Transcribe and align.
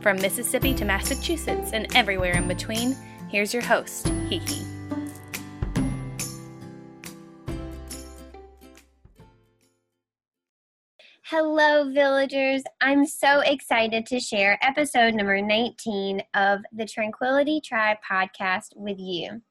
From 0.00 0.16
Mississippi 0.22 0.74
to 0.74 0.84
Massachusetts 0.84 1.72
and 1.72 1.94
everywhere 1.96 2.36
in 2.36 2.46
between, 2.46 2.96
here's 3.28 3.52
your 3.52 3.64
host, 3.64 4.06
Hiki. 4.28 4.64
Hello, 11.24 11.92
villagers. 11.92 12.62
I'm 12.80 13.04
so 13.04 13.40
excited 13.40 14.06
to 14.06 14.18
share 14.18 14.58
episode 14.62 15.14
number 15.14 15.42
19 15.42 16.22
of 16.32 16.60
the 16.72 16.86
Tranquility 16.86 17.60
Tribe 17.60 17.98
podcast 18.08 18.68
with 18.76 18.98
you. 18.98 19.42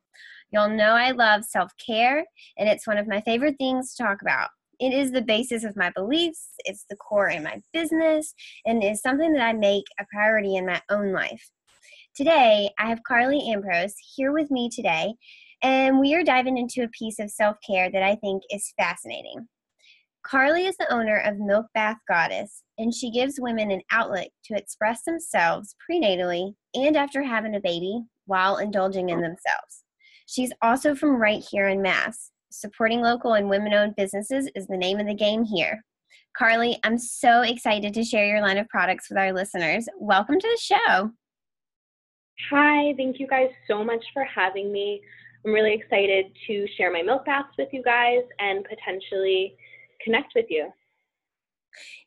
Y'all 0.52 0.70
know 0.70 0.94
I 0.94 1.12
love 1.12 1.44
self 1.44 1.72
care, 1.78 2.26
and 2.58 2.68
it's 2.68 2.88
one 2.88 2.98
of 2.98 3.08
my 3.08 3.22
favorite 3.22 3.58
things 3.60 3.94
to 3.94 4.04
talk 4.04 4.22
about. 4.22 4.50
It 4.80 4.94
is 4.94 5.12
the 5.12 5.22
basis 5.22 5.64
of 5.64 5.76
my 5.76 5.90
beliefs, 5.96 6.50
it's 6.60 6.86
the 6.90 6.96
core 6.96 7.30
in 7.30 7.44
my 7.44 7.62
business, 7.74 8.34
and 8.66 8.84
is 8.84 9.02
something 9.02 9.34
that 9.34 9.42
I 9.42 9.54
make 9.54 9.86
a 10.00 10.06
priority 10.14 10.56
in 10.56 10.68
my 10.68 10.82
own 10.92 11.12
life. 11.12 11.50
Today, 12.16 12.70
I 12.78 12.88
have 12.88 13.02
Carli 13.10 13.52
Ambrose 13.52 13.96
here 14.16 14.32
with 14.32 14.52
me 14.52 14.70
today, 14.70 15.14
and 15.64 16.00
we 16.00 16.14
are 16.14 16.24
diving 16.24 16.58
into 16.58 16.84
a 16.84 16.90
piece 16.90 17.20
of 17.20 17.32
self 17.32 17.58
care 17.66 17.92
that 17.92 18.04
I 18.04 18.16
think 18.16 18.44
is 18.52 18.74
fascinating. 18.78 19.48
Carli 20.24 20.68
is 20.68 20.78
the 20.78 20.92
owner 20.94 21.18
of 21.18 21.40
Milk 21.40 21.68
Bath 21.74 21.98
Goddess, 22.08 22.64
and 22.78 22.94
she 22.94 23.10
gives 23.10 23.40
women 23.40 23.72
an 23.72 23.82
outlet 23.92 24.30
to 24.46 24.56
express 24.56 25.04
themselves 25.04 25.76
prenatally 25.90 26.54
and 26.76 26.96
after 26.96 27.24
having 27.24 27.56
a 27.56 27.62
baby 27.62 28.04
while 28.26 28.58
indulging 28.58 29.10
in 29.10 29.22
themselves. 29.22 29.84
She's 30.28 30.52
also 30.62 30.94
from 30.94 31.22
right 31.22 31.44
here 31.50 31.68
in 31.68 31.82
Mass, 31.82 32.32
Supporting 32.50 33.02
local 33.02 33.34
and 33.34 33.50
women 33.50 33.74
owned 33.74 33.96
businesses 33.98 34.50
is 34.56 34.68
the 34.68 34.78
name 34.78 35.00
of 35.00 35.06
the 35.06 35.14
game 35.14 35.44
here. 35.44 35.84
Carli, 36.40 36.78
I'm 36.84 36.98
so 36.98 37.42
excited 37.42 37.94
to 37.94 38.04
share 38.04 38.26
your 38.26 38.42
line 38.42 38.58
of 38.58 38.70
products 38.70 39.10
with 39.10 39.18
our 39.18 39.34
listeners. 39.34 39.90
Welcome 40.00 40.40
to 40.40 40.48
the 40.48 40.76
show. 40.76 41.12
Hi, 42.50 42.94
thank 42.96 43.20
you 43.20 43.28
guys 43.28 43.50
so 43.68 43.84
much 43.84 44.04
for 44.14 44.24
having 44.24 44.72
me. 44.72 45.02
I'm 45.46 45.52
really 45.52 45.74
excited 45.74 46.28
to 46.48 46.68
share 46.78 46.92
my 46.92 47.02
milk 47.02 47.26
baths 47.26 47.50
with 47.58 47.70
you 47.74 47.84
guys 47.84 48.22
and 48.40 48.64
potentially 48.64 49.56
connect 50.02 50.34
with 50.36 50.46
you. 50.50 50.72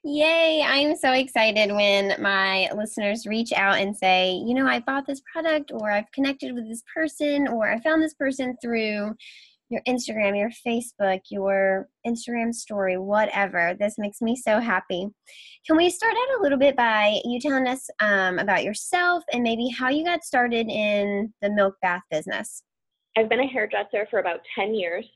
Yay! 0.03 0.63
I'm 0.63 0.97
so 0.97 1.13
excited 1.13 1.71
when 1.71 2.21
my 2.21 2.71
listeners 2.75 3.27
reach 3.27 3.53
out 3.53 3.77
and 3.79 3.95
say, 3.95 4.33
you 4.33 4.55
know, 4.55 4.67
I 4.67 4.81
bought 4.81 5.07
this 5.07 5.21
product 5.33 5.71
or 5.73 5.91
I've 5.91 6.11
connected 6.13 6.55
with 6.55 6.67
this 6.67 6.83
person 6.93 7.47
or 7.49 7.71
I 7.71 7.79
found 7.81 8.03
this 8.03 8.15
person 8.15 8.57
through 8.63 9.15
your 9.71 9.83
Instagram, 9.87 10.37
your 10.37 10.51
Facebook, 10.67 11.21
your 11.31 11.89
Instagram 12.07 12.53
story, 12.53 12.99
whatever. 12.99 13.75
This 13.79 13.95
makes 13.99 14.21
me 14.21 14.35
so 14.35 14.59
happy. 14.59 15.07
Can 15.67 15.77
we 15.77 15.89
start 15.89 16.13
out 16.13 16.41
a 16.41 16.43
little 16.43 16.59
bit 16.59 16.77
by 16.77 17.21
you 17.25 17.41
telling 17.41 17.69
us 17.69 17.89
um, 18.01 18.39
about 18.41 18.65
yourself 18.65 19.23
and 19.33 19.43
maybe 19.43 19.69
how 19.69 19.89
you 19.89 20.05
got 20.05 20.25
started 20.25 20.69
in 20.69 21.33
the 21.41 21.51
milk 21.51 21.77
bath 21.81 22.03
business? 22.11 22.65
I've 23.17 23.29
been 23.29 23.41
a 23.41 23.47
hairdresser 23.47 24.09
for 24.11 24.19
about 24.19 24.41
10 24.57 24.75
years. 24.75 25.07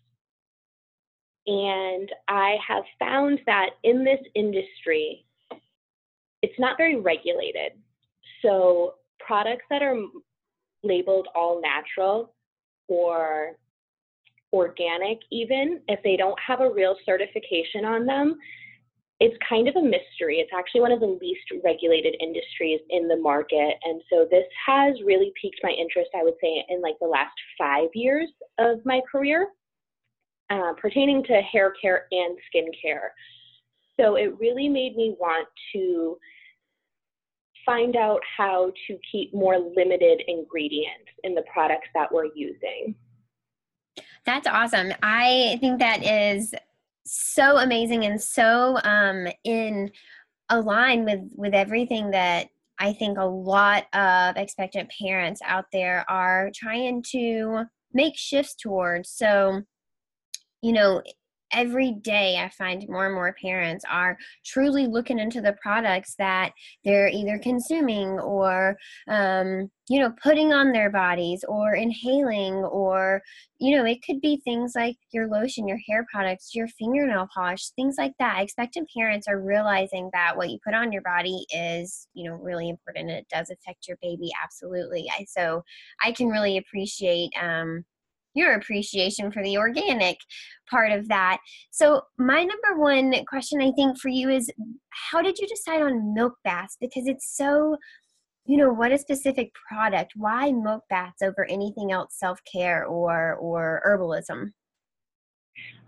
And 1.47 2.09
I 2.29 2.57
have 2.67 2.85
found 2.99 3.41
that 3.47 3.71
in 3.83 4.05
this 4.05 4.21
industry, 4.35 5.27
it's 6.43 6.59
not 6.59 6.77
very 6.79 6.97
regulated. 6.97 7.73
So, 8.41 8.95
products 9.19 9.65
that 9.71 9.83
are 9.83 9.97
labeled 10.83 11.29
all 11.35 11.61
natural 11.61 12.35
or 12.89 13.57
organic, 14.55 15.19
even 15.33 15.81
if 15.89 16.01
they 16.05 16.17
don't 16.17 16.39
have 16.39 16.61
a 16.61 16.71
real 16.71 16.97
certification 17.05 17.85
on 17.85 18.07
them, 18.07 18.37
it's 19.21 19.37
kind 19.49 19.69
of 19.69 19.77
a 19.77 19.83
mystery. 19.83 20.39
It's 20.39 20.51
actually 20.57 20.81
one 20.81 20.93
of 20.93 21.01
the 21.01 21.19
least 21.21 21.43
regulated 21.65 22.15
industries 22.21 22.81
in 22.91 23.09
the 23.09 23.17
market. 23.17 23.75
And 23.85 24.01
so 24.11 24.27
this 24.31 24.45
has 24.67 24.95
really 25.05 25.33
piqued 25.41 25.61
my 25.63 25.71
interest, 25.71 26.11
I 26.15 26.23
would 26.23 26.35
say, 26.41 26.65
in 26.69 26.81
like 26.81 26.97
the 27.01 27.07
last 27.09 27.35
five 27.59 27.89
years 27.95 28.29
of 28.59 28.79
my 28.85 29.01
career 29.11 29.49
uh, 30.51 30.73
pertaining 30.81 31.25
to 31.25 31.41
hair 31.41 31.73
care 31.81 32.07
and 32.11 32.37
skin 32.49 32.67
care. 32.81 33.13
So 33.99 34.17
it 34.17 34.39
really 34.39 34.69
made 34.69 34.97
me 34.97 35.17
want 35.19 35.49
to 35.75 36.19
find 37.65 37.97
out 37.97 38.21
how 38.37 38.73
to 38.87 38.99
keep 39.11 39.33
more 39.33 39.59
limited 39.59 40.23
ingredients 40.29 41.09
in 41.23 41.35
the 41.35 41.45
products 41.53 41.89
that 41.95 42.13
we're 42.13 42.29
using. 42.35 42.95
That's 44.27 44.47
awesome. 44.47 44.93
I 45.03 45.59
think 45.61 45.79
that 45.79 46.05
is 46.05 46.55
so 47.05 47.59
amazing 47.59 48.05
and 48.07 48.21
so 48.21 48.79
um, 48.83 49.27
in 49.45 49.91
align 50.49 51.05
with 51.05 51.21
with 51.35 51.55
everything 51.55 52.11
that 52.11 52.49
I 52.79 52.93
think 52.93 53.19
a 53.19 53.25
lot 53.25 53.85
of 53.93 54.37
expectant 54.37 54.91
parents 55.01 55.41
out 55.45 55.67
there 55.73 56.05
are 56.09 56.51
trying 56.55 57.03
to 57.13 57.65
make 57.93 58.17
shifts 58.17 58.55
towards. 58.57 59.11
So, 59.11 59.63
you 60.61 60.73
know, 60.73 61.03
every 61.55 61.93
day 61.93 62.39
I 62.39 62.49
find 62.51 62.85
more 62.89 63.07
and 63.07 63.15
more 63.15 63.35
parents 63.41 63.85
are 63.91 64.19
truly 64.45 64.87
looking 64.87 65.19
into 65.19 65.41
the 65.41 65.57
products 65.63 66.15
that 66.19 66.53
they're 66.85 67.09
either 67.09 67.39
consuming 67.39 68.19
or, 68.21 68.77
um, 69.09 69.71
you 69.89 70.01
know, 70.01 70.13
putting 70.23 70.53
on 70.53 70.73
their 70.73 70.91
bodies 70.91 71.45
or 71.47 71.75
inhaling, 71.75 72.55
or, 72.65 73.21
you 73.59 73.77
know, 73.77 73.85
it 73.85 74.03
could 74.03 74.21
be 74.21 74.41
things 74.45 74.73
like 74.75 74.97
your 75.13 75.29
lotion, 75.29 75.69
your 75.69 75.79
hair 75.89 76.07
products, 76.11 76.55
your 76.55 76.69
fingernail 76.69 77.29
polish, 77.35 77.69
things 77.77 77.97
like 77.99 78.15
that. 78.19 78.43
Expectant 78.43 78.89
parents 78.97 79.29
are 79.29 79.41
realizing 79.41 80.11
that 80.13 80.37
what 80.37 80.51
you 80.51 80.59
put 80.65 80.75
on 80.75 80.91
your 80.91 81.03
body 81.03 81.45
is, 81.55 82.09
you 82.15 82.29
know, 82.29 82.37
really 82.37 82.69
important 82.69 83.11
and 83.11 83.19
it 83.19 83.27
does 83.31 83.51
affect 83.51 83.87
your 83.87 83.99
baby. 84.01 84.31
Absolutely. 84.43 85.07
I, 85.19 85.25
so 85.29 85.63
I 86.03 86.13
can 86.13 86.29
really 86.29 86.57
appreciate, 86.57 87.31
um, 87.41 87.85
your 88.35 88.55
appreciation 88.55 89.31
for 89.31 89.43
the 89.43 89.57
organic 89.57 90.19
part 90.69 90.93
of 90.93 91.09
that. 91.09 91.39
So, 91.71 92.03
my 92.19 92.45
number 92.45 92.81
one 92.81 93.15
question 93.27 93.61
I 93.61 93.73
think 93.73 93.99
for 93.99 94.09
you 94.09 94.29
is 94.29 94.51
how 94.91 95.23
did 95.23 95.39
you 95.39 95.47
decide 95.47 95.83
on 95.83 96.15
milk 96.15 96.35
baths? 96.45 96.77
Because 96.81 97.07
it's 97.07 97.37
so, 97.37 97.77
you 98.47 98.57
know, 98.57 98.73
what 98.73 98.93
a 98.93 98.99
specific 98.99 99.53
product. 99.69 100.13
Why 100.17 100.53
milk 100.53 100.85
baths 100.91 101.23
over 101.23 101.45
anything 101.47 101.93
else, 101.93 102.19
self 102.19 102.41
care 102.51 102.85
or 102.85 103.35
or 103.35 103.83
herbalism? 103.87 104.53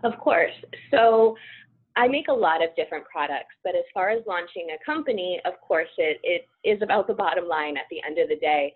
Of 0.03 0.17
course. 0.19 0.53
So, 0.91 1.35
I 1.97 2.07
make 2.07 2.27
a 2.27 2.33
lot 2.33 2.63
of 2.63 2.69
different 2.75 3.05
products, 3.05 3.55
but 3.63 3.75
as 3.75 3.83
far 3.91 4.09
as 4.09 4.21
launching 4.27 4.67
a 4.69 4.85
company, 4.85 5.41
of 5.45 5.53
course, 5.67 5.89
it, 5.97 6.19
it 6.21 6.47
is 6.63 6.79
about 6.83 7.07
the 7.07 7.15
bottom 7.15 7.47
line 7.47 7.75
at 7.75 7.85
the 7.89 8.03
end 8.05 8.19
of 8.19 8.29
the 8.29 8.35
day. 8.35 8.71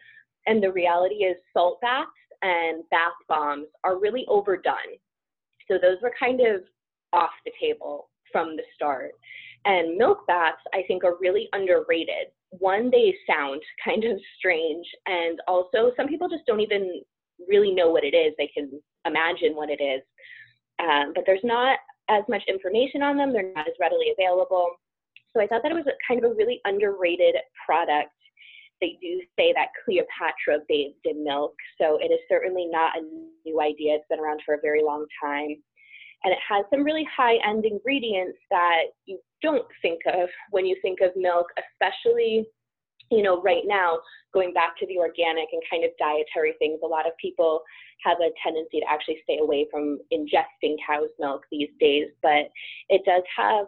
And 0.48 0.62
the 0.62 0.72
reality 0.72 1.24
is, 1.24 1.38
salt 1.54 1.80
baths 1.82 2.10
and 2.42 2.84
bath 2.90 3.14
bombs 3.28 3.68
are 3.84 4.00
really 4.00 4.26
overdone. 4.28 4.98
So 5.68 5.78
those 5.82 5.98
were 6.02 6.14
kind 6.20 6.42
of 6.42 6.62
off 7.14 7.32
the 7.46 7.52
table 7.60 8.10
from 8.32 8.56
the 8.56 8.64
start. 8.76 9.12
And 9.66 9.98
milk 9.98 10.26
baths, 10.28 10.62
I 10.74 10.84
think, 10.88 11.04
are 11.04 11.18
really 11.20 11.48
underrated. 11.54 12.34
One, 12.50 12.90
they 12.90 13.14
sound 13.30 13.62
kind 13.86 14.04
of 14.04 14.20
strange, 14.38 14.86
and 15.06 15.40
also 15.48 15.92
some 15.96 16.08
people 16.08 16.30
just 16.30 16.46
don't 16.48 16.62
even 16.62 17.02
really 17.48 17.72
know 17.72 17.90
what 17.90 18.04
it 18.04 18.16
is. 18.16 18.34
They 18.38 18.52
can 18.54 18.82
imagine 19.06 19.56
what 19.56 19.70
it 19.70 19.82
is, 19.82 20.02
um, 20.80 21.12
but 21.14 21.24
there's 21.26 21.44
not 21.44 21.80
as 22.10 22.24
much 22.28 22.44
information 22.48 23.02
on 23.02 23.18
them. 23.18 23.32
They're 23.32 23.54
not 23.54 23.68
as 23.68 23.74
readily 23.80 24.08
available. 24.18 24.70
So 25.34 25.42
I 25.42 25.48
thought 25.48 25.62
that 25.64 25.72
it 25.72 25.76
was 25.76 25.86
kind 26.08 26.24
of 26.24 26.32
a 26.32 26.36
really 26.36 26.60
underrated 26.66 27.36
product 27.66 28.12
they 28.82 28.98
do 29.02 29.22
say 29.38 29.54
that 29.56 29.70
Cleopatra 29.86 30.60
bathed 30.68 31.06
in 31.06 31.24
milk, 31.24 31.54
so 31.80 31.98
it 32.02 32.12
is 32.12 32.20
certainly 32.28 32.68
not 32.70 32.98
a 32.98 33.02
new 33.46 33.62
idea. 33.62 33.96
It's 33.96 34.06
been 34.10 34.20
around 34.20 34.42
for 34.46 34.56
a 34.56 34.62
very 34.62 34.84
long 34.84 35.06
time. 35.24 35.56
And 36.24 36.32
it 36.32 36.40
has 36.48 36.66
some 36.70 36.84
really 36.84 37.08
high 37.16 37.38
end 37.48 37.66
ingredients 37.66 38.38
that 38.50 38.84
you 39.06 39.20
don't 39.42 39.66
think 39.82 40.02
of 40.14 40.30
when 40.52 40.66
you 40.66 40.76
think 40.82 41.00
of 41.02 41.12
milk, 41.16 41.48
especially, 41.58 42.46
you 43.10 43.24
know, 43.24 43.42
right 43.42 43.64
now, 43.66 44.00
going 44.34 44.54
back 44.54 44.78
to 44.80 44.88
the 44.88 44.98
organic 44.98 45.48
and 45.52 45.62
kind 45.70 45.84
of 45.84 45.92
dietary 46.00 46.54
things. 46.60 46.80
A 46.84 46.88
lot 46.88 47.08
of 47.08 47.14
people 47.20 47.62
have 48.04 48.18
a 48.20 48.30
tendency 48.44 48.80
to 48.80 48.86
actually 48.90 49.20
stay 49.24 49.40
away 49.40 49.68
from 49.72 50.00
ingesting 50.14 50.76
cow's 50.86 51.10
milk 51.20 51.44
these 51.52 51.70
days, 51.80 52.08
but 52.22 52.50
it 52.90 53.02
does 53.06 53.24
have 53.36 53.66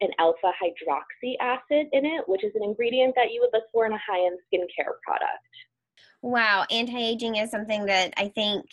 an 0.00 0.10
alpha 0.18 0.52
hydroxy 0.62 1.36
acid 1.40 1.86
in 1.92 2.04
it, 2.04 2.28
which 2.28 2.44
is 2.44 2.54
an 2.54 2.62
ingredient 2.62 3.14
that 3.16 3.32
you 3.32 3.40
would 3.40 3.50
look 3.52 3.64
for 3.72 3.86
in 3.86 3.92
a 3.92 3.98
high 3.98 4.24
end 4.26 4.38
skincare 4.52 4.94
product. 5.04 5.46
Wow, 6.22 6.64
anti 6.70 6.98
aging 6.98 7.36
is 7.36 7.50
something 7.50 7.86
that 7.86 8.12
I 8.16 8.28
think 8.28 8.66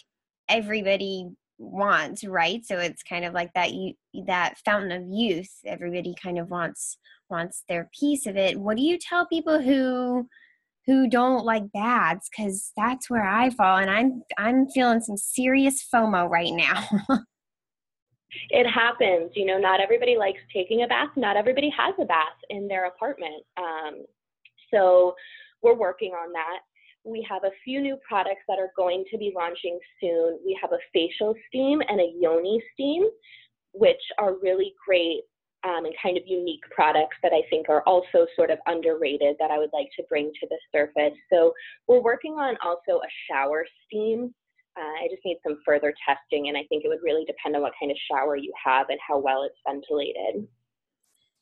everybody 0.50 1.30
wants, 1.58 2.24
right? 2.24 2.66
So 2.66 2.78
it's 2.78 3.04
kind 3.04 3.26
of 3.26 3.34
like 3.34 3.54
that 3.54 3.74
you 3.74 3.94
that 4.26 4.58
fountain 4.66 4.92
of 4.92 5.08
youth. 5.08 5.52
Everybody 5.66 6.16
kind 6.22 6.40
of 6.40 6.50
wants 6.50 6.98
wants 7.30 7.64
their 7.70 7.90
piece 7.98 8.26
of 8.26 8.38
it. 8.38 8.60
What 8.60 8.78
do 8.78 8.84
you 8.84 8.98
tell 8.98 9.26
people 9.26 9.62
who 9.62 10.28
who 10.86 11.10
don't 11.10 11.46
like 11.46 11.72
baths 11.72 12.30
cuz 12.36 12.72
that's 12.76 13.10
where 13.10 13.26
I 13.26 13.50
fall 13.50 13.78
and 13.78 13.90
I'm 13.90 14.24
I'm 14.38 14.68
feeling 14.70 15.02
some 15.02 15.18
serious 15.18 15.88
FOMO 15.94 16.30
right 16.30 16.54
now. 16.54 16.88
it 18.50 18.70
happens. 18.70 19.32
You 19.36 19.46
know, 19.46 19.58
not 19.58 19.80
everybody 19.80 20.18
likes 20.18 20.40
taking 20.54 20.84
a 20.84 20.88
bath. 20.88 21.10
Not 21.16 21.38
everybody 21.38 21.72
has 21.78 21.94
a 22.00 22.06
bath 22.06 22.38
in 22.50 22.68
their 22.68 22.86
apartment. 22.88 23.44
Um, 23.58 24.06
so 24.72 25.16
we're 25.62 25.76
working 25.76 26.12
on 26.12 26.32
that. 26.34 26.60
We 27.06 27.26
have 27.30 27.44
a 27.44 27.52
few 27.64 27.82
new 27.82 27.98
products 28.08 28.42
that 28.48 28.60
are 28.60 28.72
going 28.78 29.04
to 29.12 29.18
be 29.18 29.34
launching 29.36 29.78
soon. 30.00 30.40
We 30.46 30.58
have 30.62 30.72
a 30.72 30.80
facial 30.94 31.36
steam 31.48 31.82
and 31.88 32.00
a 32.00 32.14
yoni 32.18 32.62
steam, 32.74 33.04
which 33.74 34.02
are 34.20 34.36
really 34.42 34.74
great 34.86 35.22
um, 35.66 35.86
and 35.86 35.94
kind 36.02 36.18
of 36.18 36.24
unique 36.26 36.64
products 36.72 37.16
that 37.24 37.32
I 37.32 37.42
think 37.50 37.70
are 37.70 37.84
also 37.86 38.26
sort 38.36 38.52
of 38.52 38.60
underrated 38.68 39.36
that 39.40 39.52
I 39.52 39.58
would 39.58 39.70
like 39.74 39.90
to 39.98 40.04
bring 40.10 40.32
to 40.40 40.48
the 40.50 40.58
surface. 40.72 41.18
So 41.32 41.54
we're 41.88 42.02
working 42.02 42.34
on 42.34 42.58
also 42.64 43.00
a 43.00 43.10
shower 43.30 43.66
steam. 43.86 44.34
Uh, 44.78 45.04
I 45.04 45.08
just 45.10 45.24
need 45.24 45.38
some 45.46 45.58
further 45.66 45.94
testing, 46.08 46.48
and 46.48 46.58
I 46.58 46.64
think 46.70 46.84
it 46.84 46.88
would 46.88 47.04
really 47.04 47.26
depend 47.26 47.56
on 47.56 47.62
what 47.62 47.74
kind 47.80 47.92
of 47.92 47.98
shower 48.12 48.36
you 48.36 48.52
have 48.64 48.90
and 48.90 49.00
how 49.08 49.20
well 49.20 49.44
it's 49.44 49.60
ventilated. 49.68 50.48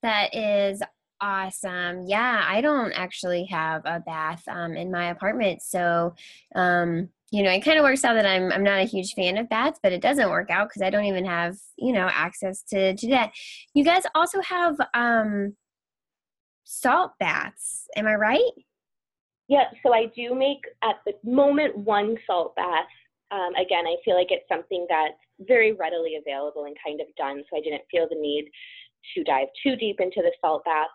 That 0.03 0.35
is 0.35 0.81
awesome. 1.21 2.05
Yeah, 2.07 2.43
I 2.45 2.61
don't 2.61 2.91
actually 2.93 3.45
have 3.45 3.83
a 3.85 3.99
bath 3.99 4.43
um, 4.47 4.75
in 4.75 4.91
my 4.91 5.09
apartment, 5.09 5.61
so 5.61 6.15
um, 6.55 7.09
you 7.31 7.43
know, 7.43 7.51
it 7.51 7.61
kind 7.61 7.79
of 7.79 7.83
works 7.83 8.03
out 8.03 8.15
that 8.15 8.25
I'm 8.25 8.51
I'm 8.51 8.63
not 8.63 8.81
a 8.81 8.85
huge 8.85 9.13
fan 9.13 9.37
of 9.37 9.47
baths, 9.47 9.79
but 9.81 9.93
it 9.93 10.01
doesn't 10.01 10.29
work 10.29 10.49
out 10.49 10.67
because 10.67 10.81
I 10.81 10.89
don't 10.89 11.05
even 11.05 11.25
have 11.25 11.55
you 11.77 11.93
know 11.93 12.09
access 12.11 12.61
to 12.69 12.93
to 12.95 13.07
that. 13.09 13.31
You 13.73 13.85
guys 13.85 14.03
also 14.13 14.41
have 14.41 14.75
um, 14.93 15.55
salt 16.65 17.11
baths, 17.19 17.85
am 17.95 18.07
I 18.07 18.15
right? 18.15 18.51
Yeah, 19.47 19.65
so 19.83 19.93
I 19.93 20.05
do 20.15 20.35
make 20.35 20.61
at 20.83 20.97
the 21.05 21.13
moment 21.29 21.77
one 21.77 22.17
salt 22.27 22.55
bath. 22.55 22.85
Um, 23.31 23.55
again, 23.55 23.87
I 23.87 23.95
feel 24.03 24.15
like 24.15 24.27
it's 24.29 24.47
something 24.49 24.85
that's 24.89 25.15
very 25.47 25.71
readily 25.71 26.17
available 26.19 26.65
and 26.65 26.75
kind 26.83 26.99
of 26.99 27.07
done, 27.17 27.43
so 27.49 27.57
I 27.57 27.61
didn't 27.61 27.83
feel 27.89 28.07
the 28.09 28.19
need 28.19 28.51
to 29.15 29.23
dive 29.23 29.47
too 29.63 29.75
deep 29.75 29.99
into 29.99 30.21
the 30.21 30.31
salt 30.41 30.63
baths. 30.65 30.91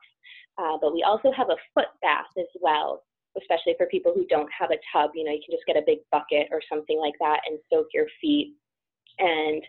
Uh, 0.59 0.77
but 0.81 0.93
we 0.93 1.03
also 1.03 1.33
have 1.33 1.50
a 1.50 1.56
foot 1.75 1.88
bath 2.03 2.33
as 2.38 2.47
well, 2.61 3.03
especially 3.41 3.75
for 3.77 3.87
people 3.87 4.12
who 4.15 4.27
don't 4.27 4.49
have 4.59 4.71
a 4.71 4.81
tub. 4.93 5.11
You 5.15 5.25
know, 5.25 5.33
you 5.33 5.41
can 5.44 5.55
just 5.55 5.67
get 5.67 5.77
a 5.77 5.85
big 5.85 5.99
bucket 6.12 6.49
or 6.50 6.61
something 6.69 6.99
like 6.99 7.15
that 7.21 7.41
and 7.49 7.59
soak 7.73 7.88
your 7.93 8.06
feet. 8.21 8.55
And 9.19 9.62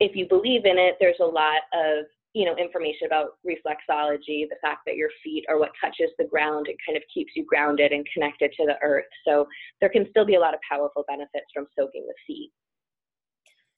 if 0.00 0.14
you 0.14 0.26
believe 0.28 0.64
in 0.64 0.78
it, 0.78 0.96
there's 1.00 1.20
a 1.20 1.24
lot 1.24 1.62
of 1.72 2.06
you 2.36 2.44
know 2.44 2.54
information 2.56 3.06
about 3.06 3.38
reflexology, 3.46 4.46
the 4.46 4.58
fact 4.60 4.80
that 4.84 4.96
your 4.96 5.08
feet 5.24 5.46
are 5.48 5.58
what 5.58 5.70
touches 5.82 6.10
the 6.18 6.26
ground. 6.26 6.68
It 6.68 6.76
kind 6.86 6.94
of 6.94 7.02
keeps 7.12 7.32
you 7.34 7.46
grounded 7.46 7.92
and 7.92 8.06
connected 8.12 8.52
to 8.58 8.66
the 8.66 8.76
earth. 8.82 9.06
So 9.26 9.46
there 9.80 9.88
can 9.88 10.06
still 10.10 10.26
be 10.26 10.34
a 10.34 10.40
lot 10.40 10.52
of 10.52 10.60
powerful 10.70 11.02
benefits 11.08 11.46
from 11.54 11.66
soaking 11.74 12.06
the 12.06 12.14
feet. 12.26 12.52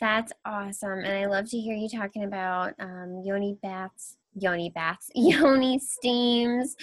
That's 0.01 0.33
awesome. 0.45 1.05
And 1.05 1.19
I 1.19 1.27
love 1.27 1.49
to 1.51 1.57
hear 1.57 1.77
you 1.77 1.89
talking 1.89 2.25
about 2.25 2.75
um, 2.81 3.23
yoni 3.25 3.57
baths, 3.63 4.17
yoni 4.35 4.71
baths, 4.75 5.09
yoni 5.15 5.79
steams. 5.79 6.75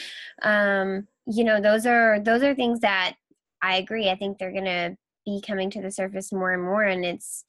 Um, 0.43 1.09
you 1.27 1.43
know, 1.43 1.59
those 1.59 1.85
are 1.85 2.21
those 2.21 2.41
are 2.41 2.55
things 2.55 2.79
that 2.79 3.15
I 3.61 3.77
agree. 3.77 4.09
I 4.09 4.15
think 4.15 4.37
they're 4.37 4.53
gonna 4.53 4.95
be 5.25 5.43
coming 5.45 5.69
to 5.71 5.81
the 5.81 5.91
surface 5.91 6.31
more 6.31 6.53
and 6.53 6.63
more 6.63 6.83
and 6.83 7.03
it's 7.03 7.43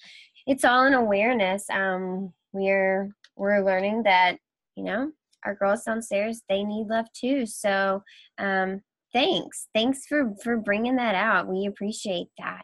it's 0.48 0.64
all 0.64 0.84
an 0.84 0.94
awareness. 0.94 1.70
Um, 1.70 2.32
we're 2.52 3.14
we're 3.36 3.64
learning 3.64 4.02
that, 4.04 4.38
you 4.76 4.84
know, 4.84 5.10
our 5.44 5.54
girls 5.54 5.84
downstairs, 5.84 6.42
they 6.48 6.64
need 6.64 6.88
love 6.88 7.06
too. 7.12 7.46
So 7.46 8.02
um 8.38 8.82
thanks. 9.12 9.68
Thanks 9.74 10.06
for 10.06 10.32
for 10.42 10.56
bringing 10.58 10.96
that 10.96 11.14
out. 11.14 11.48
We 11.48 11.66
appreciate 11.66 12.28
that. 12.38 12.62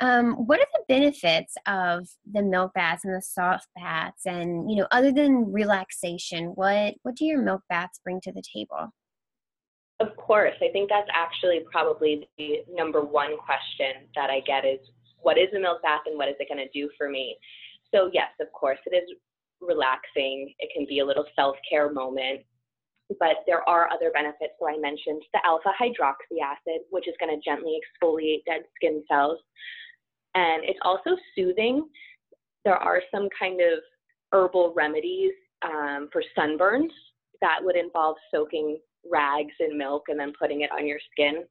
Um, 0.00 0.32
what 0.46 0.58
are 0.58 0.66
the 0.72 0.84
benefits 0.88 1.54
of 1.66 2.08
the 2.30 2.42
milk 2.42 2.72
baths 2.74 3.04
and 3.04 3.14
the 3.14 3.22
soft 3.22 3.68
baths? 3.76 4.22
And 4.26 4.70
you 4.70 4.76
know, 4.76 4.88
other 4.90 5.12
than 5.12 5.52
relaxation, 5.52 6.46
what 6.54 6.94
what 7.02 7.14
do 7.14 7.24
your 7.24 7.42
milk 7.42 7.62
baths 7.68 8.00
bring 8.02 8.20
to 8.22 8.32
the 8.32 8.42
table? 8.54 8.92
Of 10.00 10.16
course, 10.16 10.54
I 10.60 10.68
think 10.72 10.90
that's 10.90 11.08
actually 11.14 11.60
probably 11.70 12.28
the 12.36 12.64
number 12.68 13.02
one 13.02 13.36
question 13.38 14.08
that 14.16 14.30
I 14.30 14.40
get 14.40 14.64
is 14.64 14.80
what 15.20 15.38
is 15.38 15.48
a 15.56 15.60
milk 15.60 15.82
bath 15.82 16.00
and 16.06 16.18
what 16.18 16.28
is 16.28 16.34
it 16.40 16.48
going 16.48 16.66
to 16.66 16.72
do 16.72 16.90
for 16.98 17.08
me? 17.08 17.36
So 17.94 18.10
yes, 18.12 18.30
of 18.40 18.50
course, 18.52 18.78
it 18.86 18.96
is 18.96 19.08
relaxing. 19.66 20.52
It 20.58 20.70
can 20.74 20.86
be 20.88 20.98
a 21.00 21.06
little 21.06 21.26
self-care 21.36 21.92
moment 21.92 22.42
but 23.18 23.44
there 23.46 23.68
are 23.68 23.90
other 23.92 24.10
benefits. 24.14 24.54
So 24.58 24.66
I 24.66 24.78
mentioned 24.78 25.20
the 25.34 25.40
alpha 25.44 25.68
hydroxy 25.78 26.40
acid, 26.42 26.80
which 26.88 27.06
is 27.06 27.14
going 27.20 27.28
to 27.28 27.44
gently 27.44 27.76
exfoliate 27.76 28.42
dead 28.46 28.62
skin 28.76 29.04
cells 29.06 29.38
and 30.34 30.64
it's 30.64 30.78
also 30.82 31.16
soothing. 31.34 31.88
There 32.64 32.76
are 32.76 33.02
some 33.14 33.28
kind 33.38 33.60
of 33.60 33.80
herbal 34.32 34.72
remedies 34.74 35.32
um, 35.62 36.08
for 36.12 36.22
sunburns 36.36 36.90
that 37.40 37.58
would 37.60 37.76
involve 37.76 38.16
soaking 38.32 38.78
rags 39.10 39.54
in 39.60 39.76
milk 39.76 40.04
and 40.08 40.18
then 40.18 40.32
putting 40.38 40.62
it 40.62 40.70
on 40.72 40.86
your 40.86 40.98
skin. 41.10 41.44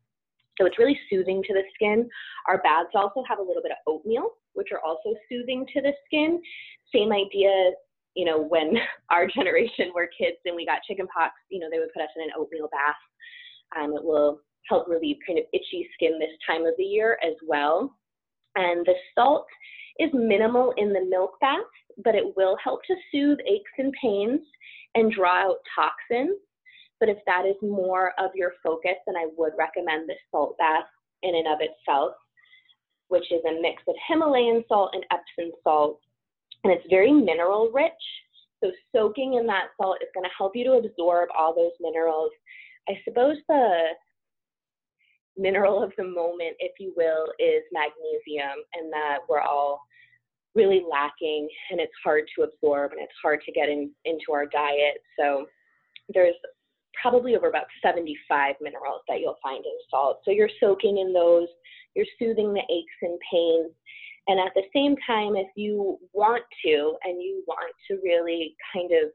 So 0.57 0.65
it's 0.65 0.79
really 0.79 0.99
soothing 1.09 1.43
to 1.43 1.53
the 1.53 1.63
skin. 1.75 2.09
Our 2.47 2.61
baths 2.61 2.89
also 2.95 3.23
have 3.27 3.39
a 3.39 3.41
little 3.41 3.61
bit 3.61 3.71
of 3.71 3.77
oatmeal, 3.87 4.31
which 4.53 4.69
are 4.71 4.81
also 4.85 5.15
soothing 5.29 5.65
to 5.73 5.81
the 5.81 5.93
skin. 6.05 6.41
Same 6.93 7.11
idea, 7.11 7.71
you 8.15 8.25
know, 8.25 8.41
when 8.41 8.73
our 9.09 9.27
generation 9.27 9.91
were 9.93 10.09
kids 10.17 10.37
and 10.45 10.55
we 10.55 10.65
got 10.65 10.79
chickenpox, 10.87 11.33
you 11.49 11.59
know, 11.59 11.67
they 11.71 11.79
would 11.79 11.93
put 11.93 12.03
us 12.03 12.09
in 12.15 12.23
an 12.23 12.29
oatmeal 12.37 12.69
bath. 12.71 12.95
Um, 13.79 13.93
it 13.93 14.03
will 14.03 14.41
help 14.69 14.87
relieve 14.87 15.17
kind 15.25 15.39
of 15.39 15.45
itchy 15.53 15.87
skin 15.93 16.19
this 16.19 16.29
time 16.45 16.65
of 16.65 16.73
the 16.77 16.83
year 16.83 17.17
as 17.25 17.35
well. 17.47 17.95
And 18.55 18.85
the 18.85 18.95
salt 19.15 19.45
is 19.99 20.09
minimal 20.13 20.73
in 20.77 20.93
the 20.93 21.05
milk 21.09 21.33
bath, 21.39 21.59
but 22.03 22.15
it 22.15 22.35
will 22.35 22.57
help 22.63 22.81
to 22.87 22.95
soothe 23.11 23.39
aches 23.47 23.71
and 23.77 23.93
pains 24.01 24.41
and 24.95 25.11
draw 25.11 25.49
out 25.49 25.57
toxins. 25.75 26.37
But 26.99 27.09
if 27.09 27.17
that 27.25 27.45
is 27.45 27.55
more 27.61 28.13
of 28.19 28.31
your 28.35 28.53
focus, 28.63 28.95
then 29.05 29.15
I 29.15 29.27
would 29.37 29.53
recommend 29.57 30.07
the 30.07 30.15
salt 30.29 30.57
bath 30.57 30.85
in 31.23 31.35
and 31.35 31.47
of 31.47 31.59
itself, 31.61 32.13
which 33.07 33.31
is 33.31 33.41
a 33.45 33.61
mix 33.61 33.81
of 33.87 33.95
Himalayan 34.07 34.63
salt 34.67 34.91
and 34.93 35.05
Epsom 35.11 35.51
salt. 35.63 35.99
And 36.63 36.73
it's 36.73 36.85
very 36.89 37.11
mineral 37.11 37.71
rich. 37.73 37.91
So 38.63 38.71
soaking 38.95 39.35
in 39.35 39.47
that 39.47 39.69
salt 39.77 39.97
is 40.01 40.09
going 40.13 40.23
to 40.23 40.37
help 40.37 40.55
you 40.55 40.63
to 40.65 40.73
absorb 40.73 41.29
all 41.37 41.55
those 41.55 41.71
minerals. 41.79 42.31
I 42.87 42.93
suppose 43.03 43.37
the 43.47 43.83
mineral 45.37 45.81
of 45.81 45.91
the 45.97 46.03
moment, 46.03 46.55
if 46.59 46.73
you 46.79 46.93
will, 46.95 47.25
is 47.39 47.63
magnesium, 47.71 48.63
and 48.73 48.91
that 48.93 49.19
we're 49.27 49.41
all 49.41 49.81
really 50.53 50.83
lacking 50.89 51.47
and 51.69 51.79
it's 51.79 51.93
hard 52.03 52.25
to 52.35 52.43
absorb 52.43 52.91
and 52.91 53.01
it's 53.01 53.13
hard 53.21 53.39
to 53.45 53.51
get 53.51 53.69
in, 53.69 53.91
into 54.05 54.33
our 54.33 54.45
diet. 54.45 54.97
So 55.17 55.45
there's 56.13 56.35
probably 57.01 57.35
over 57.35 57.47
about 57.47 57.65
75 57.81 58.55
minerals 58.61 59.01
that 59.07 59.19
you'll 59.19 59.37
find 59.41 59.63
in 59.65 59.71
salt. 59.89 60.19
So 60.25 60.31
you're 60.31 60.49
soaking 60.59 60.97
in 60.97 61.13
those, 61.13 61.47
you're 61.95 62.05
soothing 62.19 62.53
the 62.53 62.61
aches 62.69 62.99
and 63.01 63.17
pains. 63.31 63.71
And 64.27 64.39
at 64.39 64.53
the 64.55 64.63
same 64.73 64.95
time, 65.05 65.35
if 65.35 65.47
you 65.55 65.97
want 66.13 66.43
to 66.65 66.95
and 67.03 67.21
you 67.21 67.43
want 67.47 67.73
to 67.89 67.99
really 68.03 68.55
kind 68.73 68.91
of 68.91 69.09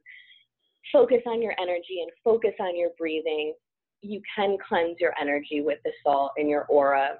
focus 0.92 1.22
on 1.26 1.42
your 1.42 1.54
energy 1.60 2.02
and 2.02 2.10
focus 2.24 2.52
on 2.60 2.76
your 2.76 2.90
breathing, 2.98 3.54
you 4.02 4.20
can 4.34 4.56
cleanse 4.68 4.96
your 5.00 5.12
energy 5.20 5.60
with 5.60 5.78
the 5.84 5.92
salt 6.04 6.32
in 6.36 6.48
your 6.48 6.64
aura. 6.64 7.18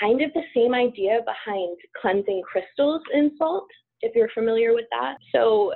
Kind 0.00 0.20
of 0.22 0.32
the 0.34 0.42
same 0.54 0.74
idea 0.74 1.20
behind 1.24 1.76
cleansing 2.00 2.42
crystals 2.50 3.02
in 3.14 3.32
salt, 3.38 3.66
if 4.02 4.14
you're 4.14 4.30
familiar 4.34 4.74
with 4.74 4.86
that. 4.90 5.16
So, 5.32 5.72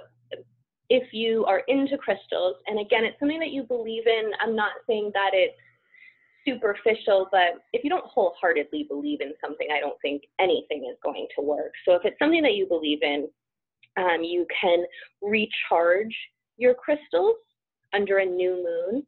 if 0.88 1.12
you 1.12 1.44
are 1.44 1.62
into 1.68 1.96
crystals, 1.96 2.56
and 2.66 2.80
again, 2.80 3.04
it's 3.04 3.18
something 3.20 3.38
that 3.38 3.52
you 3.52 3.62
believe 3.62 4.08
in, 4.08 4.32
I'm 4.40 4.56
not 4.56 4.72
saying 4.88 5.12
that 5.14 5.30
it's 5.32 5.54
superficial, 6.46 7.28
but 7.30 7.62
if 7.72 7.84
you 7.84 7.90
don't 7.90 8.04
wholeheartedly 8.04 8.84
believe 8.88 9.20
in 9.20 9.32
something, 9.40 9.68
I 9.74 9.80
don't 9.80 10.00
think 10.02 10.22
anything 10.38 10.86
is 10.90 10.96
going 11.02 11.26
to 11.36 11.42
work. 11.42 11.72
So, 11.84 11.94
if 11.94 12.02
it's 12.04 12.18
something 12.18 12.42
that 12.42 12.54
you 12.54 12.66
believe 12.66 13.02
in, 13.02 13.28
um, 13.96 14.22
you 14.22 14.46
can 14.60 14.84
recharge 15.22 16.14
your 16.56 16.74
crystals 16.74 17.36
under 17.92 18.18
a 18.18 18.24
new 18.24 18.64
moon 18.64 19.02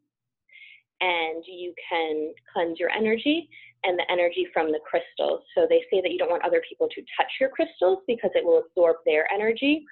and 1.00 1.44
you 1.46 1.74
can 1.88 2.32
cleanse 2.52 2.78
your 2.78 2.90
energy 2.90 3.48
and 3.84 3.98
the 3.98 4.10
energy 4.10 4.46
from 4.52 4.70
the 4.70 4.78
crystals. 4.88 5.42
So 5.54 5.66
they 5.68 5.82
say 5.90 6.00
that 6.00 6.12
you 6.12 6.18
don't 6.18 6.30
want 6.30 6.44
other 6.44 6.62
people 6.68 6.88
to 6.88 7.00
touch 7.16 7.30
your 7.40 7.48
crystals 7.48 7.98
because 8.06 8.30
it 8.34 8.44
will 8.44 8.58
absorb 8.58 8.96
their 9.04 9.30
energy. 9.32 9.84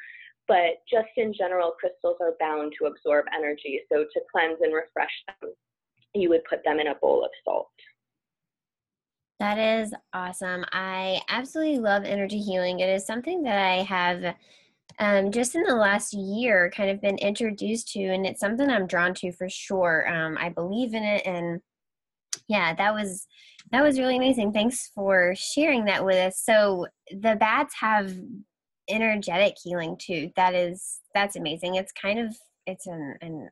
but 0.48 0.82
just 0.90 1.10
in 1.16 1.32
general, 1.32 1.70
crystals 1.78 2.16
are 2.20 2.34
bound 2.40 2.72
to 2.78 2.86
absorb 2.86 3.26
energy. 3.36 3.80
So 3.88 4.04
to 4.04 4.20
cleanse 4.32 4.58
and 4.60 4.74
refresh 4.74 5.12
them, 5.40 5.50
you 6.14 6.28
would 6.28 6.44
put 6.44 6.64
them 6.64 6.80
in 6.80 6.88
a 6.88 6.94
bowl 6.96 7.24
of 7.24 7.30
salt. 7.44 7.68
That 9.38 9.58
is 9.58 9.94
awesome. 10.12 10.64
I 10.70 11.22
absolutely 11.28 11.78
love 11.78 12.04
energy 12.04 12.38
healing. 12.38 12.80
It 12.80 12.90
is 12.90 13.06
something 13.06 13.42
that 13.44 13.58
I 13.58 13.82
have 13.82 14.34
um, 14.98 15.32
just 15.32 15.54
in 15.54 15.62
the 15.62 15.74
last 15.74 16.12
year 16.12 16.70
kind 16.76 16.90
of 16.90 17.00
been 17.00 17.16
introduced 17.18 17.92
to, 17.92 18.00
and 18.00 18.26
it's 18.26 18.40
something 18.40 18.68
I'm 18.68 18.86
drawn 18.86 19.14
to 19.14 19.32
for 19.32 19.48
sure. 19.48 20.06
Um, 20.12 20.36
I 20.38 20.50
believe 20.50 20.92
in 20.92 21.02
it, 21.02 21.22
and 21.24 21.60
yeah, 22.48 22.74
that 22.74 22.92
was 22.92 23.26
that 23.72 23.82
was 23.82 23.98
really 23.98 24.16
amazing. 24.16 24.52
Thanks 24.52 24.90
for 24.94 25.34
sharing 25.36 25.84
that 25.86 26.04
with 26.04 26.16
us. 26.16 26.42
So 26.44 26.86
the 27.10 27.36
bats 27.38 27.74
have 27.80 28.12
energetic 28.90 29.54
healing 29.62 29.96
too. 29.98 30.30
That 30.36 30.54
is 30.54 31.00
that's 31.14 31.36
amazing. 31.36 31.76
It's 31.76 31.92
kind 31.92 32.18
of 32.18 32.36
it's 32.66 32.86
an, 32.86 33.16
an 33.22 33.48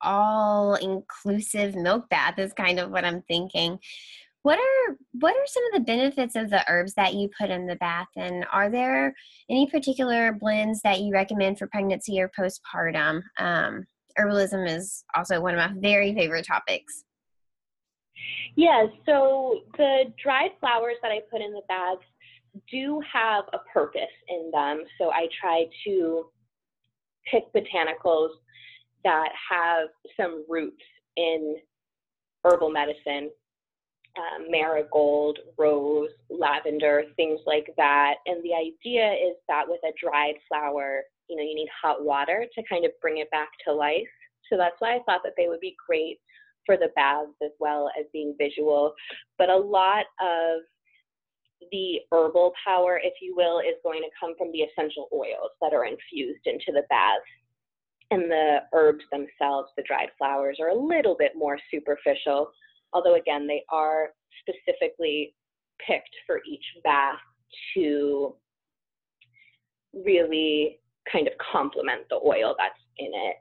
all 0.00 0.74
inclusive 0.74 1.74
milk 1.74 2.08
bath 2.08 2.38
is 2.38 2.52
kind 2.52 2.78
of 2.78 2.90
what 2.90 3.04
I'm 3.04 3.22
thinking. 3.22 3.78
What 4.42 4.58
are 4.58 4.96
what 5.12 5.34
are 5.34 5.46
some 5.46 5.64
of 5.66 5.72
the 5.72 5.92
benefits 5.92 6.36
of 6.36 6.50
the 6.50 6.64
herbs 6.68 6.94
that 6.94 7.14
you 7.14 7.28
put 7.38 7.50
in 7.50 7.66
the 7.66 7.76
bath 7.76 8.06
and 8.16 8.46
are 8.52 8.70
there 8.70 9.12
any 9.50 9.68
particular 9.68 10.32
blends 10.32 10.80
that 10.82 11.00
you 11.00 11.12
recommend 11.12 11.58
for 11.58 11.66
pregnancy 11.66 12.20
or 12.20 12.30
postpartum? 12.38 13.22
Um, 13.38 13.86
herbalism 14.18 14.68
is 14.68 15.04
also 15.14 15.40
one 15.40 15.58
of 15.58 15.58
my 15.58 15.80
very 15.80 16.14
favorite 16.14 16.46
topics. 16.46 17.04
Yeah, 18.54 18.86
so 19.04 19.62
the 19.76 20.04
dried 20.22 20.52
flowers 20.60 20.96
that 21.02 21.10
I 21.10 21.20
put 21.30 21.42
in 21.42 21.52
the 21.52 21.62
baths 21.68 22.02
do 22.70 23.02
have 23.12 23.44
a 23.52 23.58
purpose 23.72 24.02
in 24.28 24.50
them. 24.52 24.82
So 24.98 25.10
I 25.10 25.28
try 25.40 25.66
to 25.84 26.30
pick 27.30 27.52
botanicals 27.52 28.30
that 29.06 29.30
have 29.50 29.88
some 30.20 30.44
roots 30.48 30.82
in 31.16 31.56
herbal 32.44 32.70
medicine. 32.70 33.30
Um, 34.16 34.50
marigold, 34.50 35.38
rose, 35.58 36.08
lavender, 36.30 37.02
things 37.16 37.38
like 37.44 37.66
that. 37.76 38.14
And 38.24 38.42
the 38.42 38.54
idea 38.54 39.12
is 39.12 39.36
that 39.46 39.68
with 39.68 39.80
a 39.84 39.92
dried 40.02 40.36
flower, 40.48 41.02
you 41.28 41.36
know, 41.36 41.42
you 41.42 41.54
need 41.54 41.68
hot 41.82 42.02
water 42.02 42.46
to 42.54 42.62
kind 42.66 42.86
of 42.86 42.92
bring 43.02 43.18
it 43.18 43.30
back 43.30 43.50
to 43.66 43.74
life. 43.74 44.08
So 44.50 44.56
that's 44.56 44.76
why 44.78 44.94
I 44.94 45.00
thought 45.04 45.20
that 45.24 45.34
they 45.36 45.48
would 45.48 45.60
be 45.60 45.76
great 45.86 46.18
for 46.64 46.78
the 46.78 46.88
baths 46.96 47.36
as 47.44 47.50
well 47.60 47.90
as 47.98 48.06
being 48.10 48.34
visual. 48.38 48.94
But 49.36 49.50
a 49.50 49.56
lot 49.56 50.06
of 50.18 50.62
the 51.70 52.00
herbal 52.10 52.54
power, 52.66 52.98
if 53.02 53.14
you 53.20 53.34
will, 53.36 53.58
is 53.58 53.76
going 53.82 54.00
to 54.00 54.08
come 54.18 54.34
from 54.38 54.50
the 54.52 54.60
essential 54.60 55.08
oils 55.12 55.52
that 55.60 55.74
are 55.74 55.84
infused 55.84 56.46
into 56.46 56.72
the 56.72 56.84
bath. 56.88 57.20
And 58.10 58.30
the 58.30 58.58
herbs 58.72 59.04
themselves, 59.10 59.70
the 59.76 59.82
dried 59.82 60.10
flowers, 60.16 60.58
are 60.60 60.68
a 60.68 60.74
little 60.74 61.16
bit 61.18 61.32
more 61.36 61.58
superficial, 61.72 62.50
although 62.92 63.16
again, 63.16 63.46
they 63.46 63.64
are 63.70 64.10
specifically 64.40 65.34
picked 65.84 66.14
for 66.26 66.40
each 66.48 66.64
bath 66.84 67.18
to 67.74 68.34
really 69.92 70.78
kind 71.10 71.26
of 71.26 71.34
complement 71.52 72.02
the 72.10 72.16
oil 72.16 72.54
that's 72.58 72.78
in 72.98 73.10
it. 73.12 73.36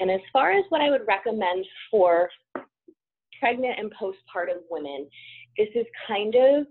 And 0.00 0.10
as 0.10 0.20
far 0.32 0.52
as 0.52 0.64
what 0.68 0.80
I 0.80 0.90
would 0.90 1.06
recommend 1.06 1.64
for 1.90 2.28
pregnant 3.40 3.78
and 3.78 3.92
postpartum 3.92 4.60
women, 4.70 5.08
this 5.56 5.68
is 5.74 5.86
kind 6.06 6.34
of 6.34 6.66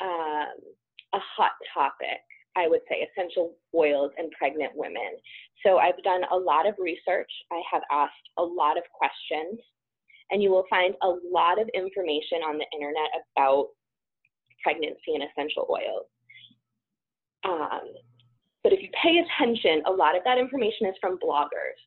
um, 0.00 0.56
a 1.14 1.18
hot 1.18 1.52
topic, 1.72 2.20
I 2.56 2.68
would 2.68 2.80
say, 2.88 3.06
essential 3.08 3.54
oils 3.74 4.12
in 4.18 4.30
pregnant 4.30 4.72
women. 4.74 5.16
So 5.64 5.78
I've 5.78 6.02
done 6.02 6.22
a 6.30 6.36
lot 6.36 6.66
of 6.66 6.74
research. 6.78 7.30
I 7.50 7.62
have 7.70 7.82
asked 7.90 8.28
a 8.38 8.42
lot 8.42 8.76
of 8.76 8.84
questions, 8.92 9.60
and 10.30 10.42
you 10.42 10.50
will 10.50 10.66
find 10.68 10.94
a 11.02 11.14
lot 11.30 11.60
of 11.60 11.68
information 11.74 12.38
on 12.44 12.58
the 12.58 12.66
internet 12.74 13.10
about 13.36 13.68
pregnancy 14.62 15.14
and 15.14 15.24
essential 15.24 15.66
oils. 15.70 16.06
Um, 17.44 17.92
but 18.62 18.72
if 18.72 18.80
you 18.80 18.88
pay 19.02 19.18
attention, 19.18 19.82
a 19.86 19.90
lot 19.90 20.16
of 20.16 20.22
that 20.24 20.38
information 20.38 20.86
is 20.86 20.94
from 21.00 21.18
bloggers. 21.18 21.78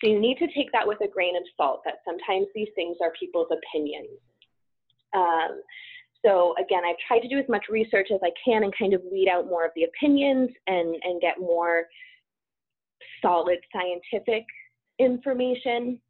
So 0.00 0.10
you 0.10 0.20
need 0.20 0.38
to 0.38 0.46
take 0.54 0.70
that 0.72 0.86
with 0.86 1.00
a 1.00 1.08
grain 1.08 1.36
of 1.36 1.42
salt 1.56 1.80
that 1.84 1.96
sometimes 2.04 2.46
these 2.54 2.68
things 2.74 2.96
are 3.02 3.12
people's 3.18 3.48
opinions. 3.50 4.18
Um, 5.14 5.62
so 6.24 6.54
again, 6.58 6.82
I've 6.84 6.96
tried 7.06 7.20
to 7.20 7.28
do 7.28 7.38
as 7.38 7.48
much 7.48 7.66
research 7.68 8.08
as 8.12 8.20
I 8.22 8.30
can 8.44 8.64
and 8.64 8.74
kind 8.76 8.94
of 8.94 9.02
weed 9.10 9.28
out 9.28 9.46
more 9.46 9.64
of 9.64 9.72
the 9.76 9.84
opinions 9.84 10.50
and, 10.66 10.96
and 11.02 11.20
get 11.20 11.38
more 11.38 11.84
solid 13.22 13.58
scientific 13.72 14.44
information. 14.98 16.00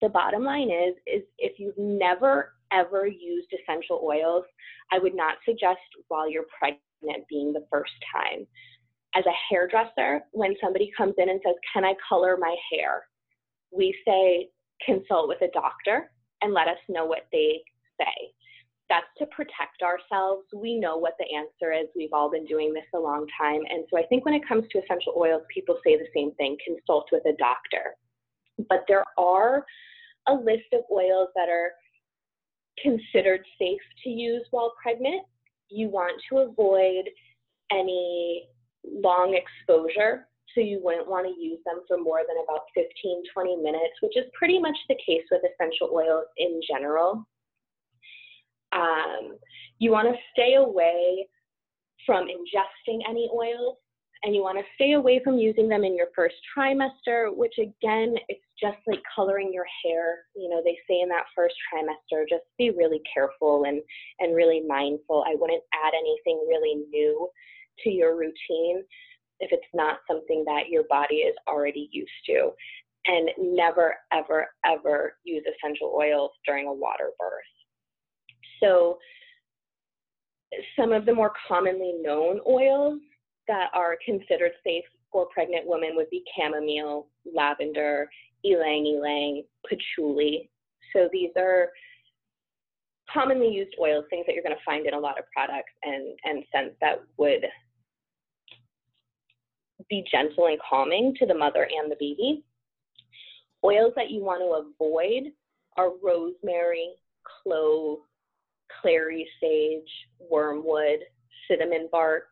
The 0.00 0.08
bottom 0.08 0.44
line 0.44 0.70
is, 0.70 0.94
is 1.06 1.22
if 1.38 1.58
you've 1.58 1.78
never 1.78 2.54
ever 2.72 3.06
used 3.06 3.48
essential 3.52 4.00
oils, 4.02 4.44
I 4.90 4.98
would 4.98 5.14
not 5.14 5.36
suggest 5.44 5.80
while 6.08 6.30
you're 6.30 6.46
pregnant 6.58 7.28
being 7.28 7.52
the 7.52 7.66
first 7.70 7.92
time. 8.14 8.46
As 9.14 9.24
a 9.26 9.36
hairdresser, 9.50 10.22
when 10.32 10.54
somebody 10.62 10.90
comes 10.96 11.14
in 11.18 11.28
and 11.28 11.40
says, 11.44 11.54
Can 11.74 11.84
I 11.84 11.94
color 12.08 12.38
my 12.40 12.56
hair? 12.72 13.02
we 13.72 13.96
say 14.06 14.48
consult 14.84 15.28
with 15.28 15.40
a 15.42 15.50
doctor 15.52 16.10
and 16.42 16.52
let 16.52 16.68
us 16.68 16.78
know 16.88 17.06
what 17.06 17.26
they 17.32 17.60
say. 17.98 18.32
That's 18.92 19.06
to 19.20 19.26
protect 19.34 19.80
ourselves. 19.82 20.44
We 20.54 20.78
know 20.78 20.98
what 20.98 21.14
the 21.18 21.24
answer 21.34 21.72
is. 21.72 21.88
We've 21.96 22.12
all 22.12 22.30
been 22.30 22.44
doing 22.44 22.74
this 22.74 22.84
a 22.94 22.98
long 22.98 23.26
time. 23.40 23.62
And 23.70 23.86
so 23.88 23.98
I 23.98 24.02
think 24.02 24.26
when 24.26 24.34
it 24.34 24.46
comes 24.46 24.64
to 24.70 24.82
essential 24.82 25.14
oils, 25.16 25.40
people 25.48 25.78
say 25.82 25.96
the 25.96 26.12
same 26.14 26.32
thing 26.34 26.58
consult 26.62 27.06
with 27.10 27.24
a 27.24 27.34
doctor. 27.38 27.96
But 28.68 28.84
there 28.88 29.04
are 29.16 29.64
a 30.28 30.34
list 30.34 30.68
of 30.74 30.82
oils 30.92 31.28
that 31.36 31.48
are 31.48 31.72
considered 32.82 33.40
safe 33.58 33.80
to 34.04 34.10
use 34.10 34.44
while 34.50 34.74
pregnant. 34.82 35.22
You 35.70 35.88
want 35.88 36.20
to 36.28 36.40
avoid 36.40 37.08
any 37.70 38.44
long 38.84 39.40
exposure 39.40 40.28
so 40.54 40.60
you 40.60 40.82
wouldn't 40.84 41.08
want 41.08 41.26
to 41.26 41.42
use 41.42 41.60
them 41.64 41.80
for 41.88 41.96
more 41.96 42.20
than 42.28 42.36
about 42.44 42.64
15, 42.74 43.22
20 43.32 43.56
minutes, 43.56 43.94
which 44.02 44.18
is 44.18 44.24
pretty 44.34 44.58
much 44.58 44.76
the 44.90 44.96
case 44.96 45.24
with 45.30 45.40
essential 45.48 45.88
oils 45.94 46.26
in 46.36 46.60
general. 46.68 47.26
Um, 48.72 49.36
you 49.78 49.90
want 49.90 50.08
to 50.08 50.14
stay 50.32 50.54
away 50.54 51.28
from 52.06 52.26
ingesting 52.26 53.00
any 53.08 53.28
oils 53.34 53.76
and 54.24 54.34
you 54.34 54.42
want 54.42 54.58
to 54.58 54.64
stay 54.76 54.92
away 54.92 55.20
from 55.24 55.36
using 55.36 55.68
them 55.68 55.82
in 55.82 55.96
your 55.96 56.06
first 56.14 56.36
trimester, 56.56 57.34
which 57.34 57.54
again, 57.58 58.14
it's 58.28 58.44
just 58.60 58.78
like 58.86 59.00
coloring 59.14 59.50
your 59.52 59.66
hair. 59.84 60.18
You 60.36 60.48
know, 60.48 60.62
they 60.64 60.78
say 60.88 61.00
in 61.00 61.08
that 61.08 61.24
first 61.34 61.54
trimester, 61.72 62.22
just 62.28 62.44
be 62.56 62.70
really 62.70 63.00
careful 63.12 63.64
and, 63.64 63.82
and 64.20 64.36
really 64.36 64.62
mindful. 64.66 65.24
I 65.26 65.34
wouldn't 65.34 65.64
add 65.74 65.92
anything 65.94 66.46
really 66.48 66.84
new 66.90 67.28
to 67.80 67.90
your 67.90 68.16
routine 68.16 68.84
if 69.40 69.50
it's 69.50 69.62
not 69.74 69.98
something 70.08 70.44
that 70.46 70.68
your 70.68 70.84
body 70.88 71.16
is 71.16 71.34
already 71.48 71.88
used 71.90 72.10
to. 72.26 72.50
And 73.06 73.28
never, 73.36 73.96
ever, 74.12 74.46
ever 74.64 75.16
use 75.24 75.42
essential 75.42 75.92
oils 75.98 76.30
during 76.46 76.68
a 76.68 76.72
water 76.72 77.10
birth. 77.18 77.42
So, 78.62 78.98
some 80.78 80.92
of 80.92 81.06
the 81.06 81.14
more 81.14 81.32
commonly 81.48 81.94
known 82.02 82.40
oils 82.46 83.00
that 83.48 83.70
are 83.74 83.96
considered 84.04 84.52
safe 84.64 84.84
for 85.10 85.26
pregnant 85.32 85.66
women 85.66 85.92
would 85.94 86.10
be 86.10 86.22
chamomile, 86.36 87.08
lavender, 87.34 88.08
ylang 88.44 88.86
ylang, 88.86 89.44
patchouli. 89.68 90.50
So, 90.94 91.08
these 91.12 91.30
are 91.36 91.70
commonly 93.12 93.48
used 93.48 93.74
oils, 93.80 94.04
things 94.10 94.24
that 94.26 94.34
you're 94.34 94.44
going 94.44 94.56
to 94.56 94.64
find 94.64 94.86
in 94.86 94.94
a 94.94 94.98
lot 94.98 95.18
of 95.18 95.24
products 95.34 95.72
and, 95.82 96.16
and 96.24 96.44
scents 96.52 96.76
that 96.80 97.02
would 97.18 97.44
be 99.88 100.04
gentle 100.10 100.46
and 100.46 100.58
calming 100.68 101.14
to 101.18 101.26
the 101.26 101.34
mother 101.34 101.64
and 101.64 101.90
the 101.90 101.96
baby. 101.98 102.44
Oils 103.64 103.92
that 103.96 104.10
you 104.10 104.22
want 104.22 104.40
to 104.40 104.70
avoid 104.70 105.32
are 105.76 105.90
rosemary, 106.02 106.90
clove, 107.42 107.98
clary 108.80 109.28
sage, 109.40 109.90
wormwood, 110.30 111.00
cinnamon 111.48 111.88
bark. 111.90 112.24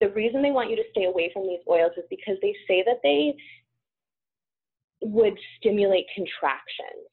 The 0.00 0.10
reason 0.10 0.42
they 0.42 0.50
want 0.50 0.70
you 0.70 0.76
to 0.76 0.90
stay 0.90 1.04
away 1.04 1.30
from 1.32 1.42
these 1.42 1.60
oils 1.68 1.92
is 1.96 2.04
because 2.08 2.36
they 2.40 2.54
say 2.66 2.84
that 2.86 3.00
they 3.02 3.34
would 5.02 5.38
stimulate 5.58 6.06
contractions. 6.14 7.08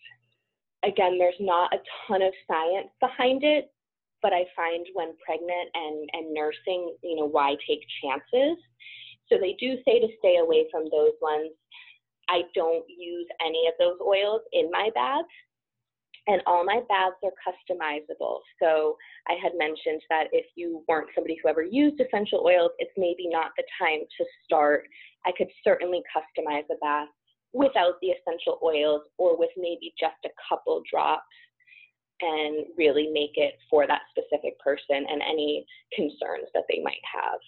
Again, 0.84 1.18
there's 1.18 1.40
not 1.40 1.74
a 1.74 1.80
ton 2.08 2.22
of 2.22 2.34
science 2.48 2.90
behind 3.00 3.44
it, 3.44 3.72
but 4.22 4.34
I 4.34 4.46
find 4.56 4.86
when 4.94 5.14
pregnant 5.26 5.70
and, 5.74 6.10
and 6.14 6.34
nursing, 6.34 6.96
you 7.04 7.16
know, 7.16 7.26
why 7.26 7.56
take 7.68 7.82
chances? 8.02 8.58
So 9.30 9.38
they 9.40 9.56
do 9.60 9.78
say 9.86 10.00
to 10.00 10.08
stay 10.20 10.38
away 10.38 10.68
from 10.72 10.86
those 10.92 11.14
ones. 11.22 11.52
I 12.30 12.42
don't 12.54 12.86
use 12.88 13.28
any 13.46 13.68
of 13.68 13.74
those 13.80 13.98
oils 14.02 14.42
in 14.54 14.70
my 14.72 14.90
baths. 14.94 15.28
And 16.28 16.42
all 16.48 16.66
my 16.66 16.82
baths 16.90 17.22
are 17.24 17.38
customizable. 17.46 18.40
So 18.60 18.98
I 19.28 19.36
had 19.42 19.52
mentioned 19.58 20.02
that 20.10 20.26
if 20.32 20.46
you 20.56 20.84
weren't 20.88 21.10
somebody 21.14 21.38
who 21.42 21.50
ever 21.50 21.62
used 21.62 22.02
essential 22.02 22.44
oils, 22.46 22.72
it's 22.80 22.92
maybe 22.98 23.28
not 23.30 23.52
the 23.58 23.64
time 23.80 24.00
to 24.00 24.26
start. 24.44 24.88
I 25.26 25.32
could 25.38 25.50
certainly 25.64 26.02
customize 26.10 26.66
a 26.72 26.78
bath 26.82 27.10
without 27.54 27.96
the 28.02 28.10
essential 28.10 28.60
oils 28.64 29.02
or 29.18 29.38
with 29.38 29.52
maybe 29.56 29.94
just 30.00 30.18
a 30.26 30.30
couple 30.50 30.82
drops 30.92 31.24
and 32.22 32.66
really 32.78 33.08
make 33.14 33.36
it 33.36 33.56
for 33.70 33.86
that 33.88 34.02
specific 34.10 34.58
person 34.60 35.06
and 35.10 35.22
any 35.22 35.66
concerns 35.94 36.50
that 36.54 36.64
they 36.70 36.82
might 36.84 37.04
have. 37.06 37.40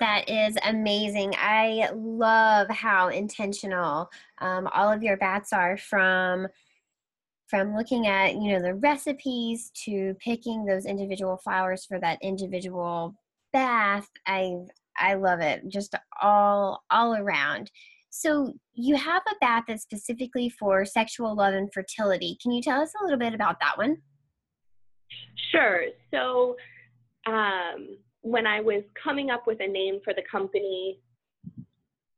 That 0.00 0.28
is 0.28 0.56
amazing. 0.64 1.34
I 1.38 1.88
love 1.94 2.68
how 2.68 3.08
intentional 3.08 4.10
um, 4.40 4.68
all 4.74 4.92
of 4.92 5.02
your 5.02 5.16
baths 5.16 5.52
are 5.52 5.76
from 5.76 6.48
from 7.48 7.76
looking 7.76 8.06
at 8.06 8.34
you 8.34 8.52
know 8.52 8.60
the 8.60 8.74
recipes 8.74 9.70
to 9.84 10.14
picking 10.18 10.64
those 10.64 10.86
individual 10.86 11.36
flowers 11.36 11.84
for 11.84 12.00
that 12.00 12.18
individual 12.22 13.14
bath. 13.52 14.08
I 14.26 14.54
I 14.98 15.14
love 15.14 15.40
it 15.40 15.68
just 15.68 15.94
all 16.20 16.82
all 16.90 17.14
around. 17.14 17.70
So 18.10 18.52
you 18.74 18.96
have 18.96 19.22
a 19.28 19.36
bath 19.40 19.64
that's 19.66 19.82
specifically 19.82 20.48
for 20.48 20.84
sexual 20.84 21.34
love 21.34 21.54
and 21.54 21.72
fertility. 21.72 22.38
Can 22.40 22.52
you 22.52 22.62
tell 22.62 22.80
us 22.80 22.92
a 23.00 23.04
little 23.04 23.18
bit 23.18 23.34
about 23.34 23.56
that 23.60 23.76
one? 23.76 23.96
Sure. 25.50 25.82
So 26.12 26.56
um, 27.26 27.96
when 28.24 28.46
I 28.46 28.60
was 28.60 28.82
coming 28.96 29.28
up 29.28 29.46
with 29.46 29.60
a 29.60 29.68
name 29.68 30.00
for 30.02 30.14
the 30.14 30.24
company, 30.24 30.98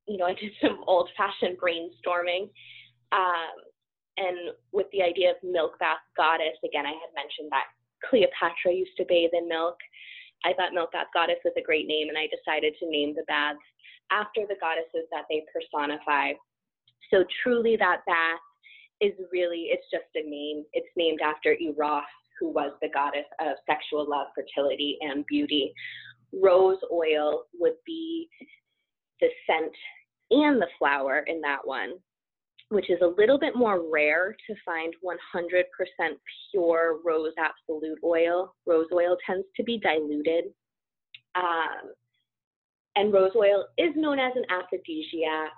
you 0.07 0.17
know, 0.17 0.25
I 0.25 0.35
did 0.35 0.53
some 0.63 0.85
old 0.87 1.11
fashioned 1.17 1.59
brainstorming. 1.59 2.49
Um, 3.11 3.59
and 4.17 4.55
with 4.73 4.87
the 4.93 5.03
idea 5.03 5.31
of 5.31 5.37
milk 5.43 5.79
bath 5.81 5.99
goddess, 6.17 6.57
again, 6.65 6.87
I 6.87 6.95
had 6.95 7.11
mentioned 7.13 7.51
that 7.51 7.67
Cleopatra 8.09 8.73
used 8.73 8.97
to 8.99 9.05
bathe 9.09 9.35
in 9.35 9.49
milk. 9.49 9.77
I 10.45 10.55
thought 10.55 10.73
milk 10.73 10.93
bath 10.93 11.11
goddess 11.13 11.43
was 11.45 11.55
a 11.59 11.67
great 11.67 11.89
name, 11.89 12.09
and 12.09 12.17
I 12.17 12.31
decided 12.31 12.75
to 12.79 12.89
name 12.89 13.15
the 13.15 13.27
baths 13.27 13.59
after 14.13 14.47
the 14.47 14.57
goddesses 14.63 15.11
that 15.11 15.27
they 15.29 15.43
personify. 15.51 16.39
So 17.11 17.25
truly 17.43 17.77
that 17.77 18.07
bath 18.07 18.47
is 19.01 19.13
really, 19.33 19.75
it's 19.75 19.91
just 19.91 20.07
a 20.15 20.23
name. 20.23 20.65
It's 20.73 20.89
named 20.97 21.19
after 21.21 21.57
Eros, 21.59 22.07
who 22.39 22.51
was 22.51 22.73
the 22.81 22.89
goddess 22.93 23.27
of 23.41 23.57
sexual 23.69 24.09
love, 24.09 24.29
fertility, 24.35 24.99
and 25.01 25.25
beauty. 25.27 25.73
Rose 26.33 26.79
oil 26.93 27.45
would 27.59 27.77
be 27.85 28.29
the 29.21 29.29
scent 29.47 29.73
and 30.31 30.61
the 30.61 30.67
flower 30.79 31.25
in 31.27 31.41
that 31.41 31.61
one, 31.65 31.95
which 32.71 32.91
is 32.91 32.99
a 33.03 33.15
little 33.19 33.39
bit 33.39 33.57
more 33.57 33.91
rare 33.91 34.37
to 34.47 34.55
find 34.65 34.93
100% 35.05 35.65
pure 36.51 36.99
rose 37.05 37.33
absolute 37.39 37.99
oil. 38.05 38.55
Rose 38.67 38.89
oil 38.93 39.17
tends 39.27 39.47
to 39.57 39.63
be 39.63 39.79
diluted. 39.79 40.45
Um, 41.35 41.93
and 42.97 43.13
rose 43.13 43.33
oil 43.37 43.67
is 43.79 43.95
known 43.95 44.19
as 44.19 44.33
an 44.35 44.45
aphrodisiac 44.51 45.53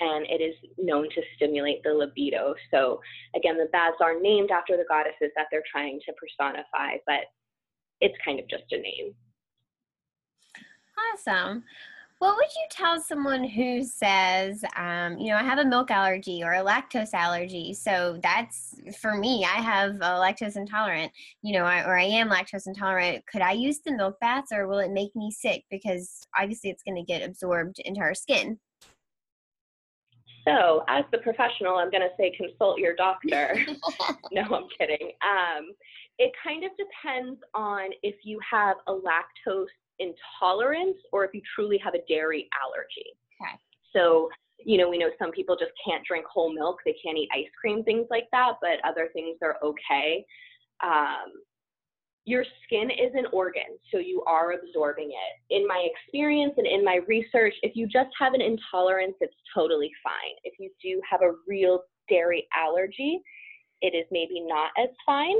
and 0.00 0.26
it 0.26 0.42
is 0.42 0.54
known 0.78 1.08
to 1.10 1.22
stimulate 1.36 1.82
the 1.82 1.92
libido. 1.92 2.54
So, 2.72 3.00
again, 3.36 3.56
the 3.56 3.68
baths 3.72 3.98
are 4.00 4.20
named 4.20 4.50
after 4.50 4.76
the 4.76 4.84
goddesses 4.88 5.30
that 5.36 5.46
they're 5.50 5.64
trying 5.70 6.00
to 6.06 6.12
personify, 6.14 6.96
but 7.06 7.24
it's 8.00 8.16
kind 8.24 8.40
of 8.40 8.48
just 8.48 8.64
a 8.72 8.78
name. 8.78 9.14
Awesome. 11.12 11.64
What 12.20 12.36
would 12.36 12.48
you 12.54 12.66
tell 12.70 13.00
someone 13.00 13.44
who 13.44 13.82
says, 13.82 14.62
um, 14.76 15.16
you 15.16 15.30
know, 15.30 15.36
I 15.36 15.42
have 15.42 15.58
a 15.58 15.64
milk 15.64 15.90
allergy 15.90 16.42
or 16.44 16.52
a 16.52 16.62
lactose 16.62 17.14
allergy? 17.14 17.72
So 17.72 18.20
that's 18.22 18.74
for 19.00 19.16
me, 19.16 19.46
I 19.46 19.62
have 19.62 19.94
a 19.96 20.20
lactose 20.20 20.56
intolerant, 20.56 21.12
you 21.40 21.54
know, 21.54 21.64
or 21.64 21.98
I 21.98 22.04
am 22.04 22.28
lactose 22.28 22.66
intolerant. 22.66 23.24
Could 23.26 23.40
I 23.40 23.52
use 23.52 23.80
the 23.80 23.92
milk 23.92 24.20
baths 24.20 24.52
or 24.52 24.68
will 24.68 24.80
it 24.80 24.90
make 24.90 25.16
me 25.16 25.30
sick? 25.30 25.64
Because 25.70 26.20
obviously 26.38 26.68
it's 26.68 26.82
going 26.82 26.96
to 26.96 27.10
get 27.10 27.26
absorbed 27.26 27.78
into 27.86 28.02
our 28.02 28.14
skin. 28.14 28.58
So, 30.50 30.84
as 30.88 31.04
the 31.12 31.18
professional, 31.18 31.76
I'm 31.76 31.90
going 31.90 32.02
to 32.02 32.14
say 32.16 32.32
consult 32.36 32.78
your 32.78 32.94
doctor. 32.96 33.54
no, 34.32 34.42
I'm 34.42 34.66
kidding. 34.78 35.12
Um, 35.22 35.72
it 36.18 36.32
kind 36.44 36.64
of 36.64 36.70
depends 36.76 37.40
on 37.54 37.90
if 38.02 38.16
you 38.24 38.38
have 38.50 38.76
a 38.86 38.92
lactose 38.92 39.66
intolerance 39.98 40.96
or 41.12 41.24
if 41.24 41.32
you 41.34 41.40
truly 41.54 41.78
have 41.78 41.94
a 41.94 42.00
dairy 42.08 42.48
allergy. 42.60 43.10
Okay. 43.40 43.56
So, 43.92 44.28
you 44.58 44.78
know, 44.78 44.88
we 44.88 44.98
know 44.98 45.10
some 45.18 45.30
people 45.30 45.56
just 45.56 45.72
can't 45.84 46.04
drink 46.06 46.26
whole 46.26 46.52
milk, 46.52 46.78
they 46.84 46.96
can't 47.02 47.16
eat 47.16 47.28
ice 47.34 47.50
cream, 47.58 47.82
things 47.84 48.06
like 48.10 48.28
that, 48.32 48.54
but 48.60 48.78
other 48.88 49.08
things 49.12 49.38
are 49.42 49.56
okay. 49.64 50.24
Um, 50.82 51.32
your 52.24 52.44
skin 52.64 52.90
is 52.90 53.12
an 53.14 53.26
organ, 53.32 53.78
so 53.90 53.98
you 53.98 54.22
are 54.26 54.52
absorbing 54.52 55.10
it. 55.10 55.54
In 55.54 55.66
my 55.66 55.88
experience 55.90 56.54
and 56.58 56.66
in 56.66 56.84
my 56.84 57.00
research, 57.08 57.54
if 57.62 57.74
you 57.74 57.86
just 57.86 58.10
have 58.18 58.34
an 58.34 58.42
intolerance, 58.42 59.14
it's 59.20 59.34
totally 59.54 59.90
fine. 60.02 60.36
If 60.44 60.54
you 60.58 60.70
do 60.82 61.00
have 61.10 61.22
a 61.22 61.32
real 61.48 61.82
dairy 62.08 62.46
allergy, 62.54 63.20
it 63.80 63.94
is 63.94 64.04
maybe 64.10 64.40
not 64.46 64.70
as 64.78 64.90
fine. 65.06 65.36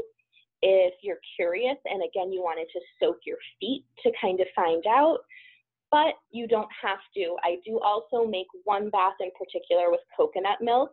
If 0.63 0.95
you're 1.03 1.21
curious 1.37 1.77
and 1.87 2.03
again 2.03 2.33
you 2.33 2.43
wanted 2.43 2.69
to 2.73 2.81
soak 3.01 3.17
your 3.25 3.39
feet 3.59 3.85
to 4.03 4.13
kind 4.21 4.41
of 4.41 4.47
find 4.55 4.85
out, 4.87 5.19
but 5.91 6.15
you 6.31 6.47
don't 6.47 6.69
have 6.83 6.99
to. 7.17 7.37
I 7.43 7.57
do 7.65 7.81
also 7.81 8.27
make 8.27 8.47
one 8.65 8.91
bath 8.91 9.15
in 9.21 9.31
particular 9.39 9.91
with 9.91 10.01
coconut 10.17 10.59
milk 10.61 10.93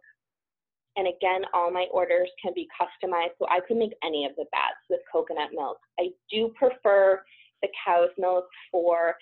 and 0.97 1.07
again, 1.07 1.43
all 1.53 1.71
my 1.71 1.85
orders 1.91 2.29
can 2.41 2.53
be 2.55 2.67
customized, 2.73 3.37
so 3.39 3.47
I 3.49 3.59
could 3.67 3.77
make 3.77 3.93
any 4.03 4.25
of 4.25 4.35
the 4.35 4.45
baths 4.51 4.81
with 4.89 4.99
coconut 5.11 5.51
milk. 5.53 5.77
I 5.99 6.09
do 6.29 6.51
prefer 6.57 7.23
the 7.61 7.69
cow's 7.85 8.09
milk 8.17 8.45
for 8.71 9.15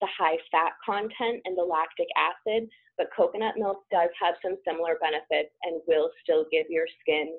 the 0.00 0.08
high 0.18 0.38
fat 0.50 0.72
content 0.84 1.42
and 1.44 1.56
the 1.56 1.62
lactic 1.62 2.08
acid, 2.16 2.68
but 2.98 3.08
coconut 3.16 3.54
milk 3.56 3.84
does 3.92 4.10
have 4.20 4.34
some 4.42 4.56
similar 4.66 4.96
benefits 5.00 5.54
and 5.62 5.80
will 5.86 6.10
still 6.22 6.46
give 6.50 6.66
your 6.68 6.86
skin 7.00 7.32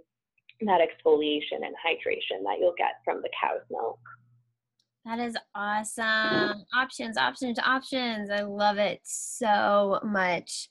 that 0.61 0.79
exfoliation 0.79 1.65
and 1.65 1.75
hydration 1.85 2.43
that 2.43 2.59
you'll 2.59 2.75
get 2.77 3.01
from 3.03 3.21
the 3.21 3.29
cow's 3.41 3.61
milk. 3.69 3.99
That 5.05 5.19
is 5.19 5.35
awesome. 5.55 6.63
Options, 6.75 7.17
options, 7.17 7.57
options. 7.57 8.29
I 8.29 8.41
love 8.41 8.77
it 8.77 8.99
so 9.03 9.99
much. 10.03 10.69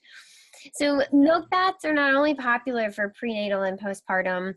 So, 0.74 1.02
milk 1.12 1.48
baths 1.50 1.84
are 1.84 1.94
not 1.94 2.14
only 2.14 2.34
popular 2.34 2.90
for 2.90 3.12
prenatal 3.18 3.62
and 3.62 3.78
postpartum 3.78 4.54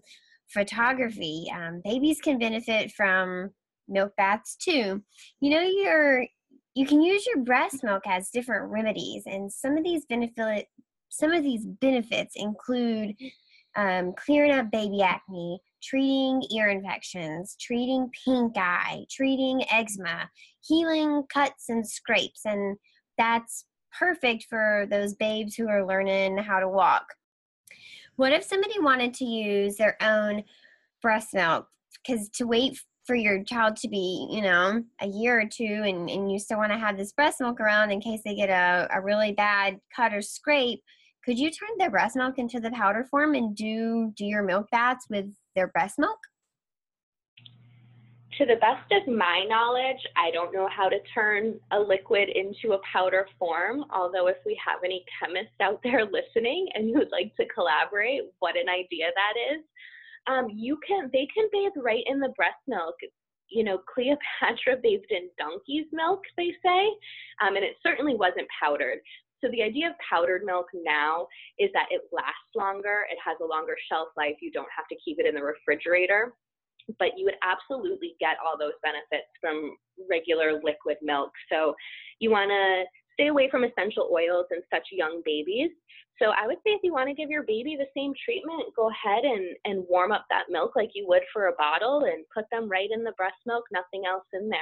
photography, 0.47 1.45
um, 1.53 1.81
babies 1.83 2.19
can 2.21 2.39
benefit 2.39 2.91
from 2.91 3.51
milk 3.87 4.13
baths 4.17 4.55
too. 4.55 5.01
You 5.39 5.49
know, 5.49 5.61
your 5.61 6.25
you 6.75 6.87
can 6.87 7.01
use 7.01 7.25
your 7.27 7.43
breast 7.43 7.83
milk 7.83 8.03
as 8.07 8.29
different 8.29 8.71
remedies, 8.71 9.23
and 9.25 9.51
some 9.51 9.77
of 9.77 9.83
these 9.83 10.05
benefit 10.05 10.67
some 11.09 11.31
of 11.31 11.43
these 11.43 11.65
benefits 11.65 12.33
include 12.35 13.15
um, 13.75 14.13
clearing 14.13 14.51
up 14.51 14.71
baby 14.71 15.01
acne, 15.01 15.59
treating 15.81 16.41
ear 16.51 16.69
infections, 16.69 17.55
treating 17.59 18.09
pink 18.25 18.53
eye, 18.57 19.05
treating 19.11 19.63
eczema, 19.71 20.29
healing 20.61 21.23
cuts 21.31 21.69
and 21.69 21.87
scrapes, 21.87 22.41
and 22.45 22.77
that's 23.17 23.65
perfect 23.97 24.47
for 24.49 24.87
those 24.89 25.13
babes 25.15 25.55
who 25.55 25.67
are 25.67 25.85
learning 25.85 26.37
how 26.37 26.59
to 26.59 26.67
walk. 26.67 27.05
What 28.15 28.33
if 28.33 28.43
somebody 28.43 28.79
wanted 28.79 29.13
to 29.15 29.25
use 29.25 29.75
their 29.75 29.97
own 30.01 30.43
breast 31.01 31.33
milk? 31.33 31.67
Because 32.05 32.29
to 32.29 32.45
wait 32.45 32.79
for 33.05 33.15
your 33.15 33.43
child 33.43 33.75
to 33.77 33.89
be, 33.89 34.27
you 34.31 34.41
know, 34.41 34.83
a 35.01 35.07
year 35.07 35.41
or 35.41 35.45
two 35.45 35.83
and, 35.85 36.09
and 36.09 36.31
you 36.31 36.39
still 36.39 36.57
want 36.57 36.71
to 36.71 36.77
have 36.77 36.97
this 36.97 37.11
breast 37.11 37.41
milk 37.41 37.59
around 37.59 37.91
in 37.91 37.99
case 37.99 38.21
they 38.23 38.35
get 38.35 38.49
a, 38.49 38.87
a 38.95 39.01
really 39.01 39.33
bad 39.33 39.79
cut 39.95 40.13
or 40.13 40.21
scrape, 40.21 40.81
could 41.25 41.37
you 41.39 41.49
turn 41.49 41.69
their 41.77 41.89
breast 41.89 42.15
milk 42.15 42.37
into 42.37 42.59
the 42.59 42.71
powder 42.71 43.05
form 43.09 43.35
and 43.35 43.55
do 43.55 44.11
do 44.15 44.25
your 44.25 44.43
milk 44.43 44.67
baths 44.71 45.05
with 45.09 45.33
their 45.55 45.67
breast 45.67 45.97
milk? 45.97 46.19
To 48.37 48.45
the 48.45 48.55
best 48.55 48.91
of 48.91 49.13
my 49.13 49.45
knowledge, 49.47 50.01
I 50.15 50.31
don't 50.31 50.53
know 50.53 50.67
how 50.75 50.89
to 50.89 50.97
turn 51.13 51.59
a 51.71 51.79
liquid 51.79 52.29
into 52.29 52.73
a 52.73 52.81
powder 52.91 53.27
form. 53.37 53.85
Although, 53.93 54.27
if 54.27 54.37
we 54.45 54.59
have 54.65 54.79
any 54.83 55.05
chemists 55.19 55.55
out 55.61 55.79
there 55.83 56.05
listening 56.11 56.67
and 56.73 56.89
you 56.89 56.95
would 56.95 57.11
like 57.11 57.35
to 57.37 57.45
collaborate, 57.53 58.21
what 58.39 58.57
an 58.57 58.69
idea 58.69 59.07
that 59.13 59.55
is. 59.55 59.63
Um, 60.25 60.47
you 60.49 60.79
can, 60.87 61.09
they 61.11 61.27
can 61.35 61.49
bathe 61.51 61.73
right 61.75 62.03
in 62.07 62.19
the 62.19 62.33
breast 62.35 62.61
milk. 62.67 62.95
You 63.49 63.63
know, 63.63 63.79
Cleopatra 63.93 64.77
bathed 64.83 65.11
in 65.11 65.29
donkey's 65.37 65.87
milk, 65.91 66.21
they 66.37 66.51
say, 66.63 66.81
um, 67.41 67.55
and 67.55 67.65
it 67.65 67.75
certainly 67.83 68.15
wasn't 68.15 68.47
powdered. 68.61 68.99
So 69.41 69.51
the 69.51 69.61
idea 69.61 69.89
of 69.89 69.95
powdered 70.09 70.43
milk 70.45 70.67
now 70.73 71.27
is 71.59 71.69
that 71.73 71.87
it 71.91 72.03
lasts 72.13 72.55
longer, 72.55 73.03
it 73.11 73.17
has 73.23 73.35
a 73.41 73.45
longer 73.45 73.75
shelf 73.91 74.07
life, 74.15 74.35
you 74.41 74.51
don't 74.51 74.71
have 74.75 74.87
to 74.87 74.95
keep 75.03 75.19
it 75.19 75.25
in 75.25 75.35
the 75.35 75.43
refrigerator 75.43 76.33
but 76.99 77.17
you 77.17 77.25
would 77.25 77.39
absolutely 77.43 78.15
get 78.19 78.37
all 78.45 78.57
those 78.57 78.77
benefits 78.83 79.29
from 79.39 79.75
regular 80.09 80.59
liquid 80.63 80.97
milk. 81.01 81.31
So 81.51 81.73
you 82.19 82.31
want 82.31 82.49
to 82.49 82.83
stay 83.13 83.27
away 83.27 83.49
from 83.49 83.63
essential 83.63 84.09
oils 84.11 84.47
in 84.51 84.61
such 84.71 84.87
young 84.91 85.21
babies. 85.25 85.71
So 86.21 86.29
I 86.29 86.45
would 86.45 86.57
say 86.57 86.73
if 86.73 86.81
you 86.83 86.93
want 86.93 87.09
to 87.09 87.15
give 87.15 87.29
your 87.29 87.43
baby 87.43 87.75
the 87.75 87.87
same 87.97 88.13
treatment, 88.23 88.63
go 88.75 88.89
ahead 88.89 89.23
and, 89.23 89.55
and 89.65 89.83
warm 89.89 90.11
up 90.11 90.25
that 90.29 90.45
milk 90.49 90.73
like 90.75 90.91
you 90.93 91.05
would 91.07 91.23
for 91.31 91.47
a 91.47 91.55
bottle 91.57 92.03
and 92.05 92.23
put 92.33 92.45
them 92.51 92.69
right 92.69 92.89
in 92.91 93.03
the 93.03 93.13
breast 93.13 93.35
milk, 93.45 93.63
nothing 93.71 94.03
else 94.07 94.25
in 94.33 94.49
there. 94.49 94.59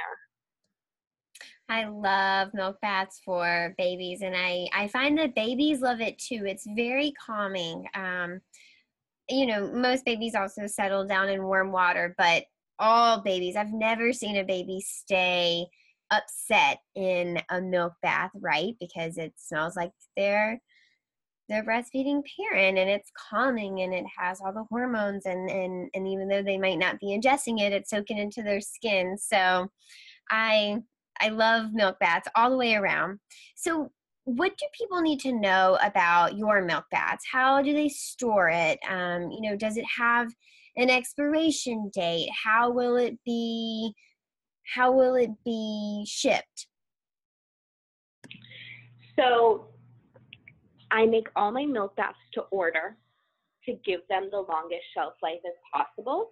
I 1.68 1.86
love 1.86 2.52
milk 2.52 2.78
baths 2.82 3.20
for 3.24 3.74
babies, 3.78 4.20
and 4.20 4.34
I, 4.36 4.66
I 4.74 4.88
find 4.88 5.16
that 5.18 5.34
babies 5.34 5.80
love 5.80 6.00
it 6.00 6.18
too. 6.18 6.44
It's 6.44 6.66
very 6.76 7.12
calming. 7.12 7.86
Um, 7.94 8.40
you 9.28 9.46
know, 9.46 9.70
most 9.72 10.04
babies 10.04 10.34
also 10.34 10.66
settle 10.66 11.06
down 11.06 11.28
in 11.28 11.44
warm 11.44 11.72
water, 11.72 12.14
but 12.18 12.44
all 12.78 13.20
babies, 13.20 13.56
I've 13.56 13.72
never 13.72 14.12
seen 14.12 14.36
a 14.36 14.44
baby 14.44 14.80
stay 14.80 15.66
upset 16.10 16.78
in 16.94 17.40
a 17.50 17.60
milk 17.60 17.94
bath, 18.02 18.30
right? 18.34 18.74
Because 18.80 19.18
it 19.18 19.32
smells 19.36 19.76
like 19.76 19.92
they're 20.16 20.60
their 21.48 21.64
breastfeeding 21.64 22.22
parent 22.38 22.78
and 22.78 22.88
it's 22.88 23.10
calming 23.30 23.82
and 23.82 23.92
it 23.92 24.04
has 24.16 24.40
all 24.40 24.52
the 24.52 24.64
hormones 24.70 25.26
and 25.26 25.50
and 25.50 25.90
and 25.92 26.08
even 26.08 26.28
though 26.28 26.42
they 26.42 26.56
might 26.56 26.78
not 26.78 26.98
be 27.00 27.08
ingesting 27.08 27.60
it 27.60 27.72
it's 27.72 27.90
soaking 27.90 28.16
into 28.16 28.42
their 28.42 28.60
skin 28.60 29.18
so 29.18 29.68
i 30.30 30.78
i 31.20 31.28
love 31.28 31.66
milk 31.72 31.98
baths 31.98 32.28
all 32.36 32.48
the 32.48 32.56
way 32.56 32.74
around 32.74 33.18
so 33.56 33.90
what 34.24 34.56
do 34.56 34.66
people 34.78 35.00
need 35.00 35.18
to 35.20 35.32
know 35.32 35.78
about 35.82 36.36
your 36.36 36.62
milk 36.62 36.84
baths 36.90 37.24
how 37.30 37.60
do 37.60 37.72
they 37.72 37.88
store 37.88 38.48
it 38.48 38.78
um, 38.88 39.30
you 39.30 39.40
know 39.40 39.56
does 39.56 39.76
it 39.76 39.84
have 39.98 40.32
an 40.76 40.88
expiration 40.88 41.90
date 41.92 42.28
how 42.44 42.70
will 42.70 42.96
it 42.96 43.18
be 43.24 43.92
how 44.74 44.92
will 44.92 45.14
it 45.14 45.30
be 45.44 46.04
shipped 46.06 46.66
so 49.18 49.66
I 50.92 51.06
make 51.06 51.28
all 51.36 51.50
my 51.50 51.64
milk 51.64 51.96
baths 51.96 52.18
to 52.34 52.42
order 52.50 52.96
to 53.64 53.72
give 53.84 54.00
them 54.08 54.28
the 54.30 54.40
longest 54.40 54.82
shelf 54.94 55.14
life 55.22 55.40
as 55.46 55.54
possible. 55.72 56.30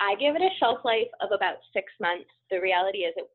I 0.00 0.14
give 0.16 0.36
it 0.36 0.42
a 0.42 0.50
shelf 0.58 0.78
life 0.84 1.08
of 1.20 1.30
about 1.32 1.56
six 1.72 1.92
months. 2.00 2.30
The 2.50 2.60
reality 2.60 2.98
is 2.98 3.14
it 3.16 3.28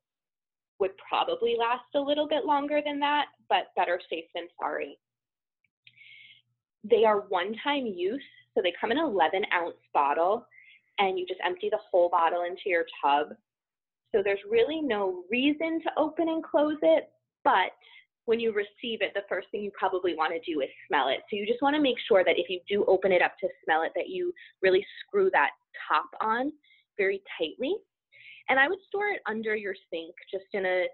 would 0.79 0.91
probably 0.97 1.55
last 1.57 1.83
a 1.95 1.99
little 1.99 2.27
bit 2.27 2.45
longer 2.45 2.81
than 2.85 2.99
that, 2.99 3.25
but 3.49 3.73
better 3.75 3.99
safe 4.09 4.25
than 4.33 4.47
sorry. 4.59 4.97
They 6.83 7.03
are 7.03 7.21
one 7.29 7.55
time 7.63 7.85
use, 7.85 8.23
so 8.53 8.61
they 8.61 8.73
come 8.79 8.91
in 8.91 8.97
an 8.97 9.05
11 9.05 9.43
ounce 9.53 9.75
bottle, 9.93 10.45
and 10.97 11.19
you 11.19 11.25
just 11.27 11.41
empty 11.45 11.69
the 11.69 11.79
whole 11.91 12.09
bottle 12.09 12.43
into 12.43 12.63
your 12.67 12.85
tub. 13.03 13.29
So 14.13 14.21
there's 14.23 14.39
really 14.49 14.81
no 14.81 15.23
reason 15.29 15.81
to 15.83 15.89
open 15.97 16.29
and 16.29 16.43
close 16.43 16.77
it, 16.81 17.09
but 17.43 17.71
when 18.25 18.39
you 18.39 18.53
receive 18.53 19.01
it, 19.01 19.11
the 19.15 19.23
first 19.27 19.47
thing 19.49 19.63
you 19.63 19.71
probably 19.77 20.15
want 20.15 20.31
to 20.31 20.51
do 20.51 20.61
is 20.61 20.69
smell 20.87 21.09
it. 21.09 21.21
So 21.29 21.35
you 21.35 21.47
just 21.47 21.63
want 21.63 21.75
to 21.75 21.81
make 21.81 21.97
sure 22.07 22.23
that 22.23 22.37
if 22.37 22.47
you 22.47 22.59
do 22.69 22.85
open 22.85 23.11
it 23.11 23.23
up 23.23 23.33
to 23.39 23.47
smell 23.63 23.81
it, 23.81 23.91
that 23.95 24.07
you 24.07 24.31
really 24.61 24.85
screw 25.01 25.31
that 25.33 25.49
top 25.89 26.05
on 26.21 26.51
very 26.95 27.23
tightly. 27.39 27.75
And 28.49 28.59
I 28.59 28.67
would 28.67 28.79
store 28.87 29.07
it 29.07 29.21
under 29.27 29.55
your 29.55 29.75
sink, 29.91 30.13
just 30.31 30.45
in 30.53 30.65
a 30.65 30.85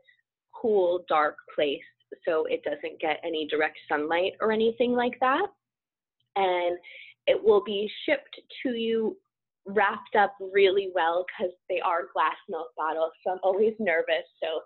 cool, 0.53 1.03
dark 1.07 1.37
place 1.53 1.79
so 2.27 2.45
it 2.45 2.63
doesn't 2.63 2.99
get 2.99 3.19
any 3.23 3.47
direct 3.47 3.77
sunlight 3.89 4.33
or 4.41 4.51
anything 4.51 4.93
like 4.93 5.17
that. 5.21 5.47
And 6.35 6.77
it 7.27 7.41
will 7.41 7.63
be 7.63 7.89
shipped 8.05 8.39
to 8.63 8.69
you 8.69 9.17
wrapped 9.65 10.15
up 10.15 10.35
really 10.53 10.91
well 10.93 11.25
because 11.25 11.53
they 11.69 11.79
are 11.79 12.09
glass 12.13 12.35
milk 12.47 12.67
bottles. 12.77 13.11
So 13.23 13.33
I'm 13.33 13.39
always 13.43 13.73
nervous. 13.79 14.25
So 14.41 14.61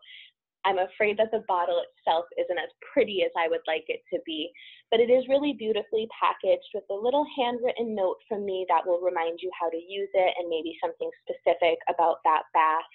I'm 0.65 0.79
afraid 0.79 1.17
that 1.17 1.31
the 1.31 1.43
bottle 1.47 1.81
itself 1.81 2.25
isn't 2.35 2.59
as 2.59 2.69
pretty 2.91 3.23
as 3.23 3.31
I 3.37 3.47
would 3.47 3.63
like 3.65 3.85
it 3.87 4.03
to 4.11 4.19
be, 4.25 4.51
but 4.91 4.99
it 4.99 5.09
is 5.09 5.27
really 5.29 5.53
beautifully 5.53 6.07
packaged 6.11 6.67
with 6.73 6.83
a 6.91 6.93
little 6.93 7.25
handwritten 7.37 7.95
note 7.95 8.17
from 8.27 8.45
me 8.45 8.65
that 8.67 8.85
will 8.85 8.99
remind 8.99 9.39
you 9.41 9.49
how 9.55 9.69
to 9.69 9.77
use 9.77 10.09
it 10.13 10.33
and 10.37 10.49
maybe 10.49 10.75
something 10.83 11.09
specific 11.23 11.79
about 11.87 12.19
that 12.25 12.43
bath. 12.53 12.93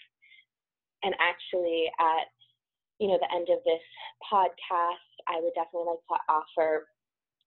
And 1.02 1.14
actually, 1.20 1.88
at 2.00 2.28
you 3.00 3.08
know 3.08 3.18
the 3.18 3.32
end 3.34 3.48
of 3.48 3.64
this 3.64 3.82
podcast, 4.28 5.08
I 5.28 5.40
would 5.40 5.56
definitely 5.56 5.96
like 5.96 6.04
to 6.04 6.20
offer 6.28 6.88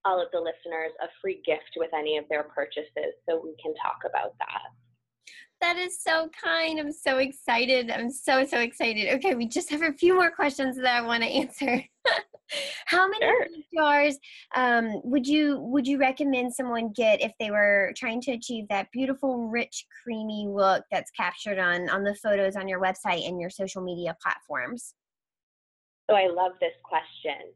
all 0.06 0.22
of 0.22 0.30
the 0.32 0.40
listeners 0.40 0.98
a 1.02 1.08
free 1.22 1.42
gift 1.46 1.78
with 1.78 1.94
any 1.94 2.18
of 2.18 2.26
their 2.30 2.44
purchases, 2.44 3.14
so 3.30 3.38
we 3.38 3.56
can 3.62 3.74
talk 3.76 4.02
about 4.06 4.34
that. 4.40 4.74
That 5.60 5.78
is 5.78 6.00
so 6.02 6.30
kind. 6.44 6.80
I'm 6.80 6.92
so 6.92 7.18
excited. 7.18 7.90
I'm 7.90 8.12
so 8.12 8.46
so 8.46 8.60
excited. 8.60 9.14
Okay, 9.16 9.34
we 9.34 9.48
just 9.48 9.70
have 9.72 9.82
a 9.82 9.94
few 9.94 10.14
more 10.14 10.30
questions 10.30 10.76
that 10.78 10.86
I 10.86 11.02
want 11.02 11.24
to 11.24 11.30
answer. 11.30 11.84
How 12.86 13.10
many 13.10 13.26
sure. 13.26 13.48
jars 13.76 14.18
um, 14.56 15.02
would 15.04 15.28
you 15.28 15.60
would 15.60 15.88
you 15.88 15.98
recommend 15.98 16.54
someone 16.54 16.94
get 16.94 17.22
if 17.22 17.34
they 17.40 17.52
were 17.52 17.92
trying 17.98 18.22
to 18.22 18.32
achieve 18.32 18.66
that 18.70 18.88
beautiful, 18.94 19.48
rich, 19.48 19.86
creamy 20.04 20.48
look 20.48 20.86
that's 20.92 21.12
captured 21.12 21.60
on 21.60 21.90
on 21.90 22.04
the 22.04 22.16
photos 22.16 22.56
on 22.56 22.68
your 22.68 22.80
website 22.80 23.28
and 23.28 23.42
your 23.42 23.50
social 23.50 23.82
media 23.82 24.16
platforms? 24.22 24.94
So 26.10 26.16
I 26.16 26.28
love 26.28 26.54
this 26.62 26.74
question. 26.84 27.52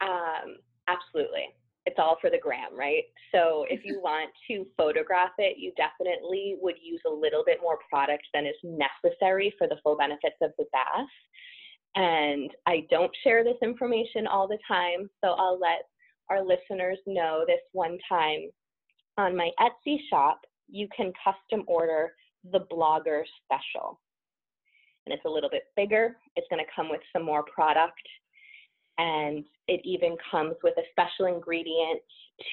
Um, 0.00 0.56
absolutely 0.88 1.54
it's 1.86 1.96
all 1.98 2.16
for 2.20 2.30
the 2.30 2.38
gram, 2.38 2.76
right? 2.76 3.04
So 3.32 3.66
if 3.68 3.80
mm-hmm. 3.80 3.88
you 3.88 4.00
want 4.00 4.30
to 4.48 4.66
photograph 4.76 5.32
it, 5.38 5.58
you 5.58 5.72
definitely 5.76 6.56
would 6.60 6.76
use 6.82 7.00
a 7.06 7.10
little 7.10 7.44
bit 7.44 7.58
more 7.60 7.78
product 7.88 8.24
than 8.32 8.46
is 8.46 8.54
necessary 8.62 9.54
for 9.58 9.68
the 9.68 9.76
full 9.82 9.96
benefits 9.96 10.36
of 10.40 10.52
the 10.58 10.64
bath. 10.72 11.08
And 11.96 12.50
I 12.66 12.86
don't 12.90 13.12
share 13.22 13.44
this 13.44 13.58
information 13.62 14.26
all 14.26 14.48
the 14.48 14.58
time, 14.66 15.08
so 15.22 15.32
I'll 15.32 15.60
let 15.60 15.86
our 16.30 16.42
listeners 16.42 16.98
know 17.06 17.44
this 17.46 17.60
one 17.72 17.98
time. 18.08 18.50
On 19.16 19.36
my 19.36 19.50
Etsy 19.60 19.98
shop, 20.10 20.40
you 20.68 20.88
can 20.96 21.12
custom 21.22 21.64
order 21.68 22.14
the 22.50 22.66
blogger 22.72 23.22
special. 23.44 24.00
And 25.06 25.12
it's 25.12 25.24
a 25.26 25.30
little 25.30 25.50
bit 25.50 25.64
bigger. 25.76 26.16
It's 26.34 26.46
going 26.50 26.64
to 26.64 26.70
come 26.74 26.88
with 26.88 27.02
some 27.12 27.24
more 27.24 27.44
product 27.44 28.00
and 28.98 29.44
it 29.68 29.80
even 29.84 30.16
comes 30.30 30.54
with 30.62 30.74
a 30.78 30.82
special 30.90 31.26
ingredient 31.26 32.00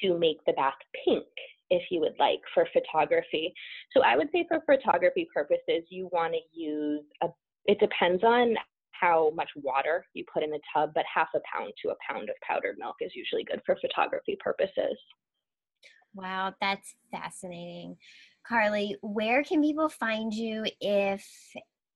to 0.00 0.18
make 0.18 0.38
the 0.46 0.52
bath 0.52 0.74
pink 1.04 1.24
if 1.70 1.82
you 1.90 2.00
would 2.00 2.14
like 2.18 2.40
for 2.52 2.68
photography. 2.72 3.52
So 3.92 4.02
I 4.02 4.16
would 4.16 4.28
say 4.32 4.46
for 4.48 4.60
photography 4.66 5.28
purposes, 5.32 5.84
you 5.88 6.08
want 6.12 6.34
to 6.34 6.58
use 6.58 7.04
a, 7.22 7.28
it 7.66 7.78
depends 7.80 8.22
on 8.24 8.54
how 8.92 9.32
much 9.34 9.48
water 9.56 10.06
you 10.14 10.24
put 10.32 10.42
in 10.42 10.50
the 10.50 10.60
tub, 10.74 10.92
but 10.94 11.04
half 11.12 11.28
a 11.34 11.40
pound 11.52 11.72
to 11.82 11.90
a 11.90 11.94
pound 12.08 12.28
of 12.28 12.36
powdered 12.46 12.76
milk 12.78 12.96
is 13.00 13.12
usually 13.14 13.44
good 13.44 13.60
for 13.66 13.76
photography 13.80 14.36
purposes. 14.38 14.96
Wow, 16.14 16.54
that's 16.60 16.94
fascinating. 17.10 17.96
Carli, 18.48 18.94
where 19.00 19.42
can 19.42 19.62
people 19.62 19.88
find 19.88 20.32
you 20.32 20.64
if 20.80 21.26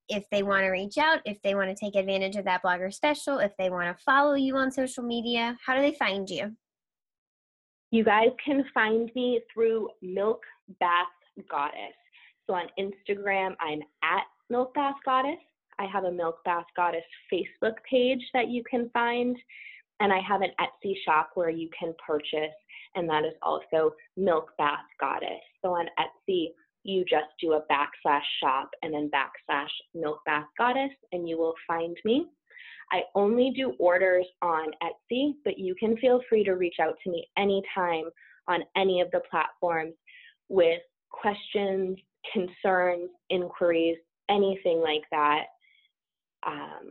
if 0.09 0.25
they 0.31 0.43
want 0.43 0.63
to 0.65 0.69
reach 0.69 0.99
out, 0.99 1.21
if 1.25 1.41
they 1.43 1.55
want 1.55 1.69
to 1.69 1.75
take 1.75 1.97
advantage 1.97 2.37
of 2.37 2.45
that 2.45 2.63
blogger 2.63 2.93
special, 2.93 3.39
if 3.39 3.53
they 3.59 3.71
want 3.71 3.97
to 3.97 4.03
follow 4.05 4.35
you 4.35 4.57
on 4.57 4.71
social 4.71 5.03
media, 5.03 5.57
how 5.65 5.75
do 5.75 5.81
they 5.81 5.95
find 5.95 6.29
you? 6.29 6.53
You 7.91 8.05
guys 8.05 8.31
can 8.45 8.65
find 8.75 9.11
me 9.15 9.41
through 9.53 9.89
Milk 10.03 10.43
Bath 10.81 11.07
Goddess. 11.51 11.95
So 12.47 12.55
on 12.55 12.67
Instagram, 12.79 13.55
I'm 13.61 13.81
at 14.03 14.25
Milk 14.51 14.75
Bath 14.75 14.97
Goddess. 15.05 15.39
I 15.79 15.87
have 15.87 16.05
a 16.05 16.13
Milk 16.13 16.39
Bath 16.45 16.67
Goddess 16.77 17.05
Facebook 17.33 17.75
page 17.89 18.23
that 18.35 18.49
you 18.49 18.63
can 18.69 18.91
find, 18.91 19.37
and 20.01 20.13
I 20.13 20.21
have 20.21 20.43
an 20.43 20.51
Etsy 20.61 20.95
shop 21.05 21.31
where 21.35 21.51
you 21.51 21.69
can 21.79 21.95
purchase, 22.05 22.55
and 22.95 23.09
that 23.09 23.25
is 23.25 23.35
also 23.43 23.93
Milk 24.17 24.53
Bath 24.59 24.87
Goddess. 25.01 25.43
So 25.63 25.73
on 25.73 25.87
Etsy, 25.99 26.49
you 26.89 27.05
just 27.05 27.27
do 27.41 27.53
a 27.55 27.63
backslash 27.71 28.23
shop 28.43 28.71
and 28.83 28.93
then 28.93 29.11
backslash 29.11 29.69
milk 29.95 30.21
bath 30.27 30.47
goddess 30.59 30.91
and 31.13 31.29
you 31.29 31.39
will 31.39 31.55
find 31.67 31.97
me. 32.05 32.27
I 32.93 33.03
only 33.15 33.53
do 33.57 33.75
orders 33.79 34.27
on 34.43 34.71
Etsy, 34.83 35.35
but 35.45 35.59
you 35.59 35.75
can 35.75 35.97
feel 35.97 36.21
free 36.29 36.45
to 36.45 36.53
reach 36.53 36.77
out 36.81 36.95
to 37.03 37.11
me 37.11 37.27
anytime 37.37 38.05
on 38.49 38.61
any 38.77 39.01
of 39.01 39.11
the 39.11 39.21
platforms 39.29 39.95
with 40.49 40.81
questions, 41.11 41.99
concerns, 42.33 43.11
inquiries, 43.31 43.97
anything 44.31 44.81
like 44.81 45.03
that. 45.11 45.47
Um, 46.47 46.91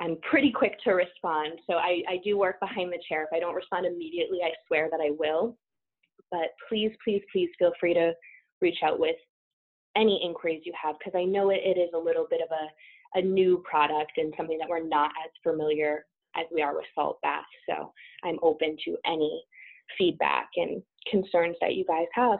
I'm 0.00 0.16
pretty 0.28 0.50
quick 0.50 0.78
to 0.84 0.92
respond. 0.92 1.60
So 1.66 1.74
I, 1.74 2.02
I 2.08 2.16
do 2.24 2.38
work 2.38 2.58
behind 2.60 2.92
the 2.92 3.02
chair. 3.08 3.22
If 3.22 3.28
I 3.34 3.40
don't 3.40 3.54
respond 3.54 3.86
immediately, 3.86 4.38
I 4.42 4.50
swear 4.66 4.88
that 4.90 5.00
I 5.00 5.10
will. 5.18 5.56
But 6.30 6.50
please, 6.68 6.92
please, 7.02 7.22
please 7.32 7.50
feel 7.58 7.72
free 7.78 7.94
to 7.94 8.12
reach 8.60 8.78
out 8.82 8.98
with 8.98 9.16
any 9.96 10.20
inquiries 10.24 10.62
you 10.64 10.72
have 10.80 10.96
because 10.98 11.18
I 11.18 11.24
know 11.24 11.50
it, 11.50 11.60
it 11.64 11.78
is 11.78 11.90
a 11.94 11.98
little 11.98 12.26
bit 12.30 12.40
of 12.40 12.48
a, 12.50 13.18
a 13.18 13.22
new 13.22 13.62
product 13.68 14.12
and 14.16 14.32
something 14.36 14.58
that 14.58 14.68
we're 14.68 14.86
not 14.86 15.10
as 15.24 15.30
familiar 15.42 16.06
as 16.36 16.46
we 16.54 16.62
are 16.62 16.74
with 16.74 16.84
salt 16.94 17.18
baths. 17.22 17.46
So 17.68 17.92
I'm 18.24 18.38
open 18.42 18.76
to 18.84 18.96
any 19.06 19.42
feedback 19.98 20.48
and 20.56 20.82
concerns 21.10 21.56
that 21.60 21.74
you 21.74 21.84
guys 21.84 22.06
have. 22.14 22.38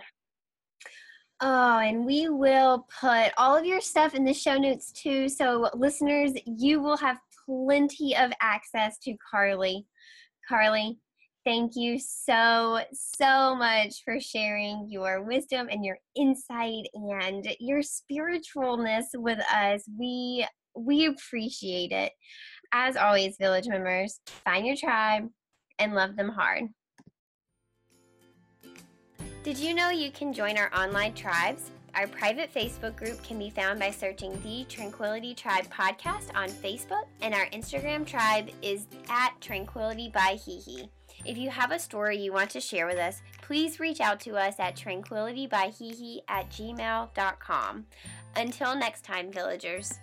Oh, 1.42 1.78
and 1.78 2.04
we 2.04 2.28
will 2.28 2.86
put 3.00 3.32
all 3.38 3.56
of 3.56 3.64
your 3.64 3.80
stuff 3.80 4.14
in 4.14 4.24
the 4.24 4.34
show 4.34 4.58
notes 4.58 4.92
too. 4.92 5.26
So, 5.28 5.70
listeners, 5.74 6.32
you 6.44 6.82
will 6.82 6.98
have 6.98 7.18
plenty 7.46 8.14
of 8.14 8.30
access 8.42 8.98
to 9.04 9.14
Carli. 9.32 9.86
Carli, 10.50 10.98
thank 11.44 11.72
you 11.74 11.98
so, 11.98 12.81
so 12.92 13.55
much 13.55 14.03
for 14.05 14.20
sharing 14.20 14.88
your 14.88 15.22
wisdom 15.22 15.68
and 15.70 15.85
your 15.85 15.98
insight 16.16 16.87
and 16.94 17.46
your 17.59 17.81
spiritualness 17.81 19.07
with 19.14 19.40
us. 19.53 19.85
We 19.98 20.46
we 20.74 21.07
appreciate 21.07 21.92
it. 21.92 22.12
As 22.72 22.96
always, 22.96 23.37
village 23.37 23.66
members, 23.66 24.20
find 24.44 24.66
your 24.66 24.76
tribe 24.76 25.29
and 25.79 25.94
love 25.94 26.16
them 26.16 26.29
hard. 26.29 26.64
Did 29.42 29.59
you 29.59 29.74
know 29.74 29.90
you 29.90 30.12
can 30.12 30.33
join 30.33 30.57
our 30.59 30.72
online 30.74 31.14
tribes? 31.14 31.70
Our 31.94 32.07
private 32.07 32.55
Facebook 32.55 32.94
group 32.96 33.22
can 33.24 33.38
be 33.38 33.50
found 33.50 33.81
by 33.81 33.90
searching 33.90 34.40
the 34.42 34.64
Tranquility 34.68 35.35
Tribe 35.35 35.64
podcast 35.72 36.33
on 36.37 36.48
Facebook, 36.50 37.07
and 37.20 37.35
our 37.35 37.46
Instagram 37.46 38.07
tribe 38.07 38.50
is 38.62 38.87
at 39.09 39.33
Tranquility 39.40 40.09
by 40.14 40.35
HeHe. 40.35 40.88
If 41.24 41.37
you 41.37 41.50
have 41.50 41.70
a 41.70 41.78
story 41.78 42.16
you 42.16 42.33
want 42.33 42.50
to 42.50 42.61
share 42.61 42.87
with 42.87 42.98
us, 42.98 43.22
please 43.42 43.80
reach 43.80 44.00
out 44.00 44.20
to 44.20 44.37
us 44.37 44.59
at 44.59 44.76
tranquilitybyhihi 44.76 46.20
at 46.28 46.50
gmail.com. 46.50 47.87
Until 48.37 48.76
next 48.76 49.04
time, 49.04 49.33
villagers. 49.33 49.98